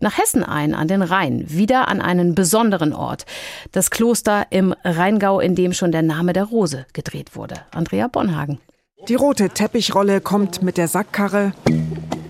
nach 0.00 0.18
Hessen 0.18 0.42
ein, 0.44 0.74
an 0.74 0.88
den 0.88 1.02
Rhein, 1.02 1.44
wieder 1.48 1.88
an 1.88 2.00
einen 2.00 2.34
besonderen 2.34 2.92
Ort. 2.92 3.26
Das 3.72 3.90
Kloster 3.90 4.46
im 4.50 4.74
Rheingau, 4.84 5.40
in 5.40 5.54
dem 5.54 5.72
schon 5.72 5.92
der 5.92 6.02
Name 6.02 6.32
der 6.32 6.44
Rose 6.44 6.86
gedreht 6.92 7.36
wurde. 7.36 7.56
Andrea 7.72 8.08
Bonhagen. 8.08 8.58
Die 9.08 9.14
rote 9.14 9.50
Teppichrolle 9.50 10.20
kommt 10.20 10.62
mit 10.62 10.78
der 10.78 10.88
Sackkarre, 10.88 11.52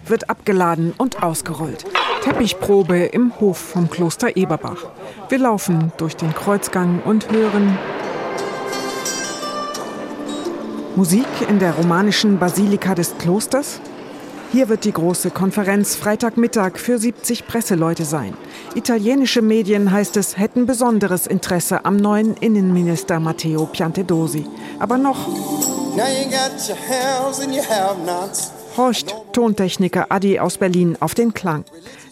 wird 0.07 0.29
abgeladen 0.29 0.93
und 0.99 1.23
ausgerollt. 1.23 1.85
Teppichprobe 2.23 2.99
im 2.99 3.39
Hof 3.41 3.57
vom 3.57 3.89
Kloster 3.89 4.37
Eberbach. 4.37 4.89
Wir 5.29 5.39
laufen 5.39 5.93
durch 5.97 6.17
den 6.17 6.35
Kreuzgang 6.35 7.01
und 7.05 7.31
hören 7.31 7.79
Musik 10.97 11.27
in 11.49 11.59
der 11.59 11.75
romanischen 11.75 12.39
Basilika 12.39 12.95
des 12.95 13.17
Klosters, 13.19 13.81
hier 14.53 14.69
wird 14.69 14.85
die 14.85 14.93
große 14.93 15.31
Konferenz 15.31 15.97
Freitagmittag 15.97 16.79
für 16.79 16.99
70 16.99 17.47
Presseleute 17.47 18.05
sein. 18.05 18.35
Italienische 18.75 19.43
Medien, 19.43 19.91
heißt 19.91 20.17
es, 20.17 20.39
hätten 20.39 20.67
besonderes 20.67 21.27
Interesse 21.27 21.85
am 21.85 21.97
neuen 21.97 22.37
Innenminister 22.37 23.21
Matteo 23.21 23.67
Piantedosi. 23.67 24.47
Aber 24.79 24.99
noch 24.99 25.29
horcht 28.77 29.15
Tontechniker 29.33 30.07
Adi 30.11 30.39
aus 30.39 30.59
Berlin 30.59 30.97
auf 31.01 31.15
den 31.15 31.33
Klang. 31.33 31.65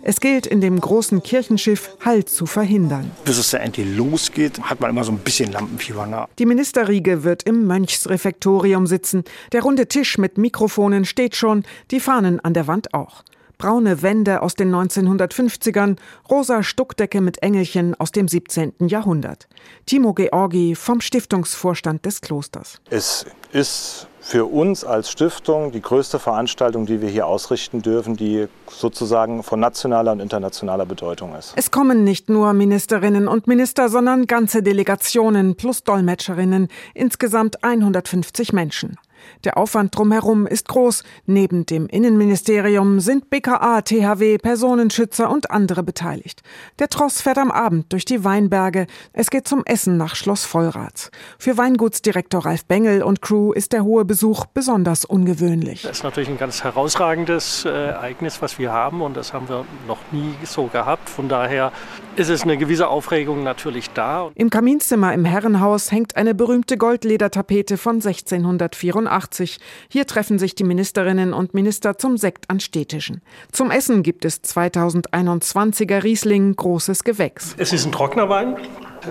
Es 0.06 0.20
gilt 0.20 0.46
in 0.46 0.60
dem 0.60 0.78
großen 0.78 1.22
Kirchenschiff 1.22 1.96
Halt 2.04 2.28
zu 2.28 2.44
verhindern. 2.44 3.10
Bis 3.24 3.38
es 3.38 3.52
da 3.52 3.56
endlich 3.56 3.96
losgeht, 3.96 4.60
hat 4.60 4.78
man 4.78 4.90
immer 4.90 5.02
so 5.02 5.10
ein 5.10 5.18
bisschen 5.18 5.50
Lampenfieber 5.50 6.06
nah. 6.06 6.28
Die 6.38 6.44
Ministerriege 6.44 7.24
wird 7.24 7.44
im 7.44 7.66
Mönchsrefektorium 7.66 8.86
sitzen. 8.86 9.24
Der 9.52 9.62
runde 9.62 9.88
Tisch 9.88 10.18
mit 10.18 10.36
Mikrofonen 10.36 11.06
steht 11.06 11.36
schon, 11.36 11.64
die 11.90 12.00
Fahnen 12.00 12.38
an 12.38 12.52
der 12.52 12.66
Wand 12.66 12.92
auch. 12.92 13.24
Braune 13.58 14.02
Wände 14.02 14.42
aus 14.42 14.54
den 14.54 14.74
1950ern, 14.74 15.96
rosa 16.30 16.62
Stuckdecke 16.62 17.20
mit 17.20 17.42
Engelchen 17.42 17.94
aus 17.94 18.12
dem 18.12 18.28
17. 18.28 18.74
Jahrhundert. 18.80 19.48
Timo 19.86 20.12
Georgi 20.12 20.74
vom 20.74 21.00
Stiftungsvorstand 21.00 22.04
des 22.04 22.20
Klosters. 22.20 22.80
Es 22.90 23.26
ist 23.52 24.08
für 24.24 24.46
uns 24.46 24.84
als 24.84 25.10
Stiftung 25.10 25.70
die 25.70 25.82
größte 25.82 26.18
Veranstaltung, 26.18 26.86
die 26.86 27.02
wir 27.02 27.10
hier 27.10 27.26
ausrichten 27.26 27.82
dürfen, 27.82 28.16
die 28.16 28.46
sozusagen 28.70 29.42
von 29.42 29.60
nationaler 29.60 30.12
und 30.12 30.20
internationaler 30.20 30.86
Bedeutung 30.86 31.34
ist. 31.34 31.52
Es 31.56 31.70
kommen 31.70 32.04
nicht 32.04 32.30
nur 32.30 32.54
Ministerinnen 32.54 33.28
und 33.28 33.46
Minister, 33.46 33.90
sondern 33.90 34.26
ganze 34.26 34.62
Delegationen 34.62 35.56
plus 35.56 35.84
Dolmetscherinnen, 35.84 36.68
insgesamt 36.94 37.62
150 37.62 38.54
Menschen. 38.54 38.96
Der 39.44 39.58
Aufwand 39.58 39.96
drumherum 39.96 40.46
ist 40.46 40.68
groß. 40.68 41.04
Neben 41.26 41.66
dem 41.66 41.86
Innenministerium 41.86 43.00
sind 43.00 43.30
BKA, 43.30 43.82
THW, 43.82 44.38
Personenschützer 44.38 45.30
und 45.30 45.50
andere 45.50 45.82
beteiligt. 45.82 46.42
Der 46.78 46.88
Tross 46.88 47.20
fährt 47.20 47.38
am 47.38 47.50
Abend 47.50 47.92
durch 47.92 48.04
die 48.04 48.24
Weinberge. 48.24 48.86
Es 49.12 49.30
geht 49.30 49.46
zum 49.46 49.64
Essen 49.64 49.96
nach 49.96 50.16
Schloss 50.16 50.44
Vollrath. 50.44 51.10
Für 51.38 51.56
Weingutsdirektor 51.56 52.44
Ralf 52.44 52.64
Bengel 52.64 53.02
und 53.02 53.22
Crew 53.22 53.52
ist 53.52 53.72
der 53.72 53.84
hohe 53.84 54.04
Besuch 54.04 54.46
besonders 54.46 55.04
ungewöhnlich. 55.04 55.82
Das 55.82 55.98
ist 55.98 56.04
natürlich 56.04 56.28
ein 56.28 56.38
ganz 56.38 56.64
herausragendes 56.64 57.64
äh, 57.64 57.68
Ereignis, 57.70 58.40
was 58.40 58.58
wir 58.58 58.72
haben 58.72 59.02
und 59.02 59.16
das 59.16 59.32
haben 59.32 59.48
wir 59.48 59.64
noch 59.86 59.98
nie 60.12 60.34
so 60.44 60.66
gehabt. 60.66 61.08
Von 61.08 61.28
daher 61.28 61.72
ist 62.16 62.28
es 62.28 62.42
eine 62.42 62.56
gewisse 62.56 62.88
Aufregung 62.88 63.42
natürlich 63.42 63.90
da. 63.90 64.30
Im 64.34 64.50
Kaminzimmer 64.50 65.12
im 65.14 65.24
Herrenhaus 65.24 65.92
hängt 65.92 66.16
eine 66.16 66.34
berühmte 66.34 66.76
Goldledertapete 66.76 67.76
von 67.76 67.96
1684. 67.96 69.13
85. 69.14 69.58
Hier 69.88 70.06
treffen 70.06 70.38
sich 70.38 70.54
die 70.54 70.64
Ministerinnen 70.64 71.32
und 71.32 71.54
Minister 71.54 71.98
zum 71.98 72.16
Sekt 72.16 72.50
an 72.50 72.60
Städtischen. 72.60 73.22
Zum 73.52 73.70
Essen 73.70 74.02
gibt 74.02 74.24
es 74.24 74.42
2021er 74.42 76.02
Riesling, 76.02 76.56
großes 76.56 77.04
Gewächs. 77.04 77.54
Es 77.58 77.72
ist 77.72 77.84
ein 77.86 77.92
trockener 77.92 78.28
Wein. 78.28 78.56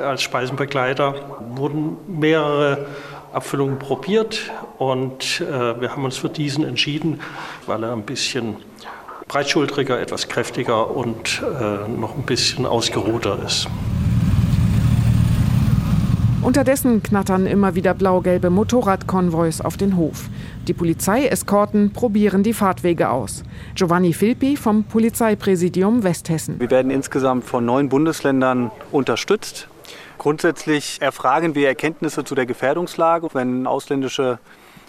Als 0.01 0.21
Speisenbegleiter 0.23 1.39
wurden 1.55 1.97
mehrere 2.07 2.87
Abfüllungen 3.31 3.79
probiert 3.79 4.51
und 4.77 5.41
äh, 5.41 5.81
wir 5.81 5.91
haben 5.91 6.03
uns 6.03 6.17
für 6.17 6.29
diesen 6.29 6.63
entschieden, 6.63 7.19
weil 7.65 7.83
er 7.83 7.93
ein 7.93 8.03
bisschen 8.03 8.57
breitschultriger, 9.27 9.99
etwas 9.99 10.27
kräftiger 10.27 10.91
und 10.91 11.41
äh, 11.41 11.87
noch 11.87 12.15
ein 12.15 12.23
bisschen 12.23 12.65
ausgeruhter 12.65 13.39
ist. 13.45 13.67
Unterdessen 16.43 17.01
knattern 17.01 17.47
immer 17.47 17.73
wieder 17.73 17.93
blau-gelbe 17.93 18.49
Motorradkonvois 18.49 19.61
auf 19.63 19.77
den 19.77 19.95
Hof. 19.95 20.25
Die 20.67 20.73
Polizeieskorten 20.73 21.93
probieren 21.93 22.43
die 22.43 22.51
Fahrtwege 22.51 23.11
aus. 23.11 23.43
Giovanni 23.75 24.11
Filpi 24.11 24.57
vom 24.57 24.83
Polizeipräsidium 24.83 26.03
Westhessen. 26.03 26.59
Wir 26.59 26.69
werden 26.69 26.91
insgesamt 26.91 27.45
von 27.45 27.65
neun 27.65 27.87
Bundesländern 27.87 28.71
unterstützt. 28.91 29.69
Grundsätzlich 30.17 31.01
erfragen 31.01 31.55
wir 31.55 31.69
Erkenntnisse 31.69 32.25
zu 32.25 32.35
der 32.35 32.45
Gefährdungslage. 32.45 33.29
Wenn 33.31 33.65
ausländische 33.65 34.37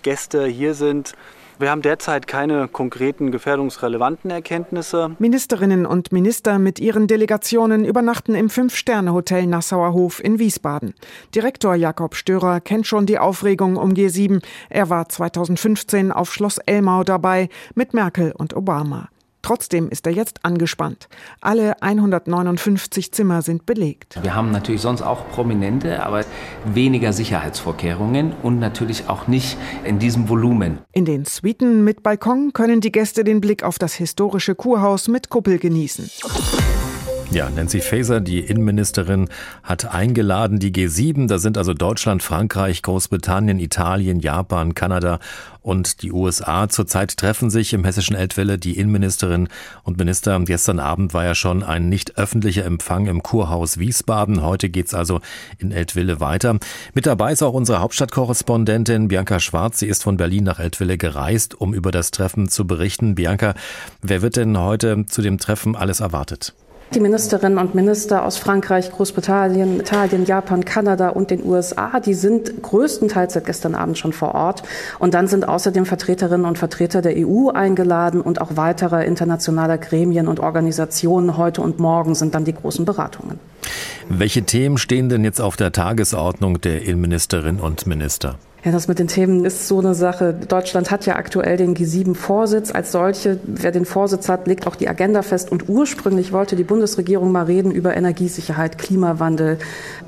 Gäste 0.02 0.46
hier 0.46 0.74
sind, 0.74 1.14
wir 1.58 1.70
haben 1.70 1.82
derzeit 1.82 2.26
keine 2.26 2.68
konkreten 2.68 3.30
gefährdungsrelevanten 3.30 4.30
Erkenntnisse. 4.30 5.16
Ministerinnen 5.18 5.86
und 5.86 6.12
Minister 6.12 6.58
mit 6.58 6.80
ihren 6.80 7.06
Delegationen 7.06 7.84
übernachten 7.84 8.34
im 8.34 8.50
Fünf-Sterne-Hotel 8.50 9.46
Nassauer 9.46 9.92
Hof 9.92 10.22
in 10.22 10.38
Wiesbaden. 10.38 10.94
Direktor 11.34 11.74
Jakob 11.74 12.14
Störer 12.14 12.60
kennt 12.60 12.86
schon 12.86 13.06
die 13.06 13.18
Aufregung 13.18 13.76
um 13.76 13.92
G7. 13.92 14.42
Er 14.68 14.90
war 14.90 15.08
2015 15.08 16.12
auf 16.12 16.32
Schloss 16.32 16.58
Elmau 16.58 17.04
dabei 17.04 17.48
mit 17.74 17.94
Merkel 17.94 18.32
und 18.36 18.56
Obama. 18.56 19.08
Trotzdem 19.44 19.90
ist 19.90 20.06
er 20.06 20.12
jetzt 20.12 20.42
angespannt. 20.42 21.06
Alle 21.42 21.82
159 21.82 23.12
Zimmer 23.12 23.42
sind 23.42 23.66
belegt. 23.66 24.18
Wir 24.22 24.34
haben 24.34 24.50
natürlich 24.50 24.80
sonst 24.80 25.02
auch 25.02 25.28
Prominente, 25.28 26.02
aber 26.02 26.24
weniger 26.64 27.12
Sicherheitsvorkehrungen 27.12 28.32
und 28.42 28.58
natürlich 28.58 29.06
auch 29.10 29.26
nicht 29.26 29.58
in 29.84 29.98
diesem 29.98 30.30
Volumen. 30.30 30.78
In 30.92 31.04
den 31.04 31.26
Suiten 31.26 31.84
mit 31.84 32.02
Balkon 32.02 32.54
können 32.54 32.80
die 32.80 32.90
Gäste 32.90 33.22
den 33.22 33.42
Blick 33.42 33.64
auf 33.64 33.78
das 33.78 33.92
historische 33.92 34.54
Kurhaus 34.54 35.08
mit 35.08 35.28
Kuppel 35.28 35.58
genießen. 35.58 36.10
Ja, 37.30 37.50
Nancy 37.50 37.80
Faeser, 37.80 38.20
die 38.20 38.40
Innenministerin, 38.40 39.28
hat 39.62 39.92
eingeladen, 39.92 40.60
die 40.60 40.72
G7, 40.72 41.26
da 41.26 41.38
sind 41.38 41.58
also 41.58 41.74
Deutschland, 41.74 42.22
Frankreich, 42.22 42.82
Großbritannien, 42.82 43.58
Italien, 43.58 44.20
Japan, 44.20 44.74
Kanada 44.74 45.18
und 45.60 46.02
die 46.02 46.12
USA. 46.12 46.68
Zurzeit 46.68 47.16
treffen 47.16 47.50
sich 47.50 47.72
im 47.72 47.84
hessischen 47.84 48.14
Eltville 48.14 48.58
die 48.58 48.78
Innenministerin 48.78 49.48
und 49.82 49.98
Minister. 49.98 50.38
Gestern 50.40 50.78
Abend 50.78 51.12
war 51.14 51.24
ja 51.24 51.34
schon 51.34 51.62
ein 51.62 51.88
nicht 51.88 52.18
öffentlicher 52.18 52.66
Empfang 52.66 53.06
im 53.06 53.22
Kurhaus 53.22 53.78
Wiesbaden. 53.78 54.42
Heute 54.42 54.68
geht's 54.68 54.94
also 54.94 55.20
in 55.58 55.72
Eltville 55.72 56.20
weiter. 56.20 56.58
Mit 56.92 57.06
dabei 57.06 57.32
ist 57.32 57.42
auch 57.42 57.54
unsere 57.54 57.80
Hauptstadtkorrespondentin 57.80 59.08
Bianca 59.08 59.40
Schwarz. 59.40 59.80
Sie 59.80 59.88
ist 59.88 60.04
von 60.04 60.18
Berlin 60.18 60.44
nach 60.44 60.60
Eltville 60.60 60.98
gereist, 60.98 61.60
um 61.60 61.74
über 61.74 61.90
das 61.90 62.10
Treffen 62.10 62.48
zu 62.48 62.66
berichten. 62.66 63.14
Bianca, 63.14 63.54
wer 64.02 64.22
wird 64.22 64.36
denn 64.36 64.56
heute 64.58 65.06
zu 65.06 65.22
dem 65.22 65.38
Treffen 65.38 65.74
alles 65.74 66.00
erwartet? 66.00 66.54
Die 66.92 67.00
Ministerinnen 67.00 67.58
und 67.58 67.74
Minister 67.74 68.24
aus 68.24 68.36
Frankreich, 68.36 68.92
Großbritannien, 68.92 69.80
Italien, 69.80 70.26
Japan, 70.26 70.64
Kanada 70.64 71.08
und 71.08 71.30
den 71.30 71.44
USA, 71.44 71.98
die 71.98 72.14
sind 72.14 72.62
größtenteils 72.62 73.34
seit 73.34 73.46
gestern 73.46 73.74
Abend 73.74 73.98
schon 73.98 74.12
vor 74.12 74.34
Ort. 74.34 74.62
Und 74.98 75.14
dann 75.14 75.26
sind 75.26 75.48
außerdem 75.48 75.86
Vertreterinnen 75.86 76.46
und 76.46 76.56
Vertreter 76.56 77.02
der 77.02 77.14
EU 77.16 77.48
eingeladen 77.48 78.20
und 78.20 78.40
auch 78.40 78.56
weiterer 78.56 79.04
internationaler 79.04 79.78
Gremien 79.78 80.28
und 80.28 80.38
Organisationen. 80.38 81.36
Heute 81.36 81.62
und 81.62 81.80
morgen 81.80 82.14
sind 82.14 82.34
dann 82.34 82.44
die 82.44 82.54
großen 82.54 82.84
Beratungen. 82.84 83.40
Welche 84.08 84.42
Themen 84.42 84.78
stehen 84.78 85.08
denn 85.08 85.24
jetzt 85.24 85.40
auf 85.40 85.56
der 85.56 85.72
Tagesordnung 85.72 86.60
der 86.60 86.82
Innenministerinnen 86.82 87.60
und 87.60 87.86
Minister? 87.86 88.36
Ja, 88.64 88.72
das 88.72 88.88
mit 88.88 88.98
den 88.98 89.08
Themen 89.08 89.44
ist 89.44 89.68
so 89.68 89.78
eine 89.78 89.94
Sache. 89.94 90.32
Deutschland 90.32 90.90
hat 90.90 91.04
ja 91.04 91.16
aktuell 91.16 91.58
den 91.58 91.76
G7-Vorsitz. 91.76 92.72
Als 92.72 92.92
solche, 92.92 93.38
wer 93.44 93.72
den 93.72 93.84
Vorsitz 93.84 94.30
hat, 94.30 94.46
legt 94.46 94.66
auch 94.66 94.74
die 94.74 94.88
Agenda 94.88 95.20
fest. 95.20 95.52
Und 95.52 95.68
ursprünglich 95.68 96.32
wollte 96.32 96.56
die 96.56 96.64
Bundesregierung 96.64 97.30
mal 97.30 97.44
reden 97.44 97.70
über 97.70 97.94
Energiesicherheit, 97.94 98.78
Klimawandel, 98.78 99.58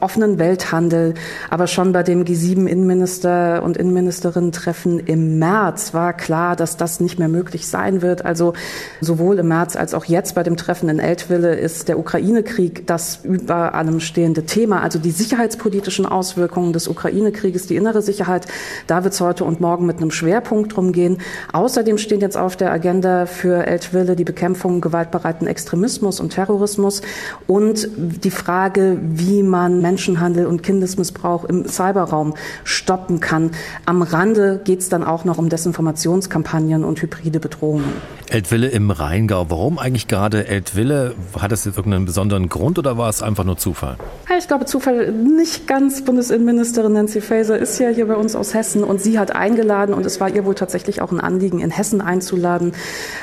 offenen 0.00 0.38
Welthandel. 0.38 1.12
Aber 1.50 1.66
schon 1.66 1.92
bei 1.92 2.02
dem 2.02 2.24
G7-Innenminister 2.24 3.62
und 3.62 3.76
Innenministerinnen-Treffen 3.76 5.00
im 5.00 5.38
März 5.38 5.92
war 5.92 6.14
klar, 6.14 6.56
dass 6.56 6.78
das 6.78 6.98
nicht 6.98 7.18
mehr 7.18 7.28
möglich 7.28 7.68
sein 7.68 8.00
wird. 8.00 8.24
Also 8.24 8.54
sowohl 9.02 9.38
im 9.38 9.48
März 9.48 9.76
als 9.76 9.92
auch 9.92 10.06
jetzt 10.06 10.34
bei 10.34 10.42
dem 10.42 10.56
Treffen 10.56 10.88
in 10.88 10.98
Eltville 10.98 11.56
ist 11.56 11.88
der 11.88 11.98
Ukraine-Krieg 11.98 12.86
das 12.86 13.18
über 13.22 13.74
allem 13.74 14.00
stehende 14.00 14.46
Thema. 14.46 14.80
Also 14.80 14.98
die 14.98 15.10
sicherheitspolitischen 15.10 16.06
Auswirkungen 16.06 16.72
des 16.72 16.88
Ukraine-Krieges, 16.88 17.66
die 17.66 17.76
innere 17.76 18.00
Sicherheit 18.00 18.45
da 18.86 19.04
wird 19.04 19.14
es 19.14 19.20
heute 19.20 19.44
und 19.44 19.60
morgen 19.60 19.86
mit 19.86 19.98
einem 19.98 20.10
Schwerpunkt 20.10 20.76
drum 20.76 20.92
gehen. 20.92 21.18
Außerdem 21.52 21.98
stehen 21.98 22.20
jetzt 22.20 22.36
auf 22.36 22.56
der 22.56 22.72
Agenda 22.72 23.26
für 23.26 23.66
Eltville 23.66 24.16
die 24.16 24.24
Bekämpfung 24.24 24.80
gewaltbereiten 24.80 25.46
Extremismus 25.46 26.20
und 26.20 26.30
Terrorismus 26.30 27.02
und 27.46 27.88
die 27.96 28.30
Frage, 28.30 28.98
wie 29.02 29.42
man 29.42 29.80
Menschenhandel 29.80 30.46
und 30.46 30.62
Kindesmissbrauch 30.62 31.44
im 31.44 31.66
Cyberraum 31.66 32.34
stoppen 32.64 33.20
kann. 33.20 33.50
Am 33.84 34.02
Rande 34.02 34.60
geht 34.64 34.80
es 34.80 34.88
dann 34.88 35.04
auch 35.04 35.24
noch 35.24 35.38
um 35.38 35.48
Desinformationskampagnen 35.48 36.84
und 36.84 37.00
hybride 37.02 37.40
Bedrohungen. 37.40 37.92
Eltville 38.28 38.68
im 38.68 38.90
Rheingau. 38.90 39.46
Warum 39.48 39.78
eigentlich 39.78 40.08
gerade 40.08 40.46
Eltville? 40.46 41.14
Hat 41.38 41.52
das 41.52 41.64
jetzt 41.64 41.76
irgendeinen 41.76 42.04
besonderen 42.04 42.48
Grund 42.48 42.78
oder 42.78 42.98
war 42.98 43.08
es 43.08 43.22
einfach 43.22 43.44
nur 43.44 43.56
Zufall? 43.56 43.96
Ich 44.38 44.48
glaube, 44.48 44.64
Zufall 44.64 45.12
nicht 45.12 45.66
ganz. 45.66 46.04
Bundesinnenministerin 46.04 46.92
Nancy 46.92 47.20
Faeser 47.20 47.58
ist 47.58 47.78
ja 47.78 47.88
hier 47.88 48.06
bei 48.06 48.16
uns 48.16 48.34
aus 48.36 48.54
Hessen 48.54 48.84
und 48.84 49.00
sie 49.00 49.18
hat 49.18 49.34
eingeladen 49.34 49.94
und 49.94 50.06
es 50.06 50.20
war 50.20 50.28
ihr 50.28 50.44
wohl 50.44 50.54
tatsächlich 50.54 51.02
auch 51.02 51.12
ein 51.12 51.20
Anliegen, 51.20 51.60
in 51.60 51.70
Hessen 51.70 52.00
einzuladen. 52.00 52.72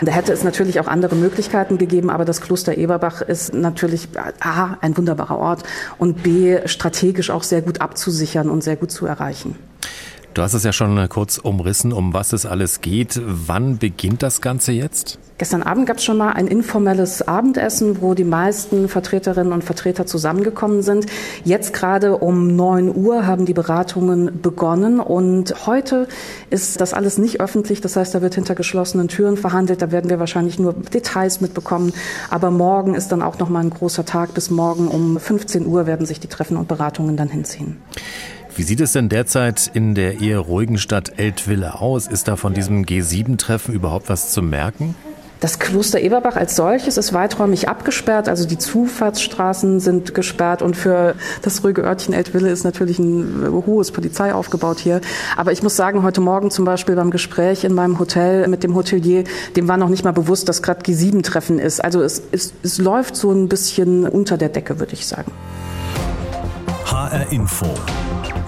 Da 0.02 0.12
hätte 0.12 0.34
es 0.34 0.44
natürlich 0.44 0.80
auch 0.80 0.88
andere 0.88 1.16
Möglichkeiten 1.16 1.78
gegeben, 1.78 2.10
aber 2.10 2.26
das 2.26 2.42
Kloster 2.42 2.78
Eberbach 2.78 3.22
ist 3.22 3.54
natürlich 3.54 4.10
A, 4.40 4.78
ein 4.82 4.98
wunderbarer 4.98 5.38
Ort 5.38 5.64
und 5.98 6.24
B, 6.24 6.60
strategisch 6.66 7.30
auch 7.30 7.44
sehr 7.44 7.62
gut 7.62 7.82
abzusichern 7.82 8.50
und 8.50 8.64
sehr 8.64 8.76
gut 8.76 8.92
zu 8.92 9.06
erreichen. 9.06 9.56
Du 10.34 10.42
hast 10.42 10.56
es 10.56 10.64
ja 10.64 10.74
schon 10.74 11.08
kurz 11.10 11.38
umrissen, 11.38 11.94
um 11.94 12.16
was 12.16 12.34
es 12.34 12.48
alles 12.48 12.82
geht. 12.82 13.22
Wann 13.24 13.78
beginnt 13.78 14.24
das 14.24 14.42
Ganze 14.42 14.72
jetzt? 14.72 15.20
Gestern 15.38 15.62
Abend 15.62 15.86
gab 15.86 15.98
es 15.98 16.04
schon 16.04 16.18
mal 16.18 16.32
ein 16.32 16.48
informelles 16.48 17.28
Abendessen, 17.28 18.02
wo 18.02 18.16
die 18.16 18.24
meisten 18.24 18.90
Vertreterinnen 18.90 19.54
und 19.54 19.64
Vertreter 19.64 20.08
zusammengekommen 20.08 20.82
sind. 20.82 21.06
Jetzt 21.44 21.74
gerade 21.74 22.18
um 22.18 22.56
9 22.56 22.96
Uhr 22.96 23.28
haben 23.28 23.46
die 23.46 23.54
Beratungen 23.54 24.42
begonnen 24.42 25.00
und 25.00 25.68
heute 25.68 26.08
ist 26.50 26.82
das 26.82 26.96
alles 26.96 27.20
nicht 27.20 27.40
öffentlich. 27.40 27.82
Das 27.82 27.96
heißt, 27.96 28.16
da 28.16 28.24
wird 28.24 28.34
hinter 28.34 28.56
geschlossenen 28.56 29.10
Türen 29.10 29.38
verhandelt. 29.38 29.84
Da 29.84 29.92
werden 29.92 30.10
wir 30.10 30.20
wahrscheinlich 30.20 30.58
nur 30.58 30.74
Details 30.74 31.42
mitbekommen. 31.42 31.94
Aber 32.32 32.50
morgen 32.50 32.96
ist 32.96 33.12
dann 33.12 33.22
auch 33.22 33.38
noch 33.38 33.50
mal 33.50 33.60
ein 33.60 33.70
großer 33.70 34.06
Tag. 34.06 34.34
Bis 34.34 34.50
morgen 34.50 34.88
um 34.88 35.20
15 35.20 35.68
Uhr 35.68 35.86
werden 35.86 36.08
sich 36.08 36.20
die 36.20 36.28
Treffen 36.28 36.58
und 36.58 36.68
Beratungen 36.68 37.18
dann 37.18 37.30
hinziehen. 37.30 37.78
Wie 38.56 38.62
sieht 38.62 38.82
es 38.82 38.92
denn 38.92 39.10
derzeit 39.10 39.72
in 39.74 39.96
der 39.96 40.22
eher 40.22 40.38
ruhigen 40.38 40.78
Stadt 40.78 41.14
Eltville 41.18 41.82
aus? 41.82 42.06
Ist 42.06 42.28
da 42.28 42.36
von 42.36 42.54
diesem 42.54 42.86
G7-Treffen 42.86 43.74
überhaupt 43.74 44.10
was 44.10 44.32
zu 44.32 44.44
merken? 44.44 44.94
Das 45.40 45.58
Kloster 45.58 46.00
Eberbach 46.00 46.36
als 46.36 46.56
solches 46.56 46.98
ist 46.98 47.14
weiträumig 47.14 47.68
abgesperrt, 47.68 48.30
also 48.30 48.48
die 48.48 48.58
Zufahrtsstraßen 48.58 49.82
sind 49.82 50.14
gesperrt 50.14 50.62
und 50.62 50.78
für 50.78 51.16
das 51.42 51.64
ruhige 51.64 51.82
Örtchen 51.82 52.14
Eltville 52.14 52.50
ist 52.50 52.64
natürlich 52.64 52.98
ein 53.00 53.64
hohes 53.66 53.92
Polizei 53.92 54.34
aufgebaut 54.34 54.80
hier. 54.80 55.02
Aber 55.36 55.52
ich 55.52 55.62
muss 55.64 55.76
sagen, 55.76 56.04
heute 56.04 56.22
Morgen 56.22 56.50
zum 56.52 56.64
Beispiel 56.64 56.96
beim 56.96 57.10
Gespräch 57.10 57.66
in 57.66 57.74
meinem 57.74 58.00
Hotel 58.00 58.48
mit 58.48 58.64
dem 58.64 58.76
Hotelier, 58.76 59.26
dem 59.58 59.68
war 59.68 59.78
noch 59.78 59.90
nicht 59.90 60.06
mal 60.06 60.14
bewusst, 60.14 60.48
dass 60.48 60.62
gerade 60.62 60.82
G7-Treffen 60.82 61.60
ist. 61.60 61.84
Also 61.84 62.02
es, 62.04 62.22
es, 62.32 62.54
es 62.62 62.78
läuft 62.78 63.16
so 63.16 63.32
ein 63.32 63.50
bisschen 63.50 64.08
unter 64.08 64.38
der 64.38 64.50
Decke, 64.50 64.80
würde 64.80 64.94
ich 64.94 65.08
sagen. 65.08 65.32
HR 66.86 67.32
Info. 67.32 67.66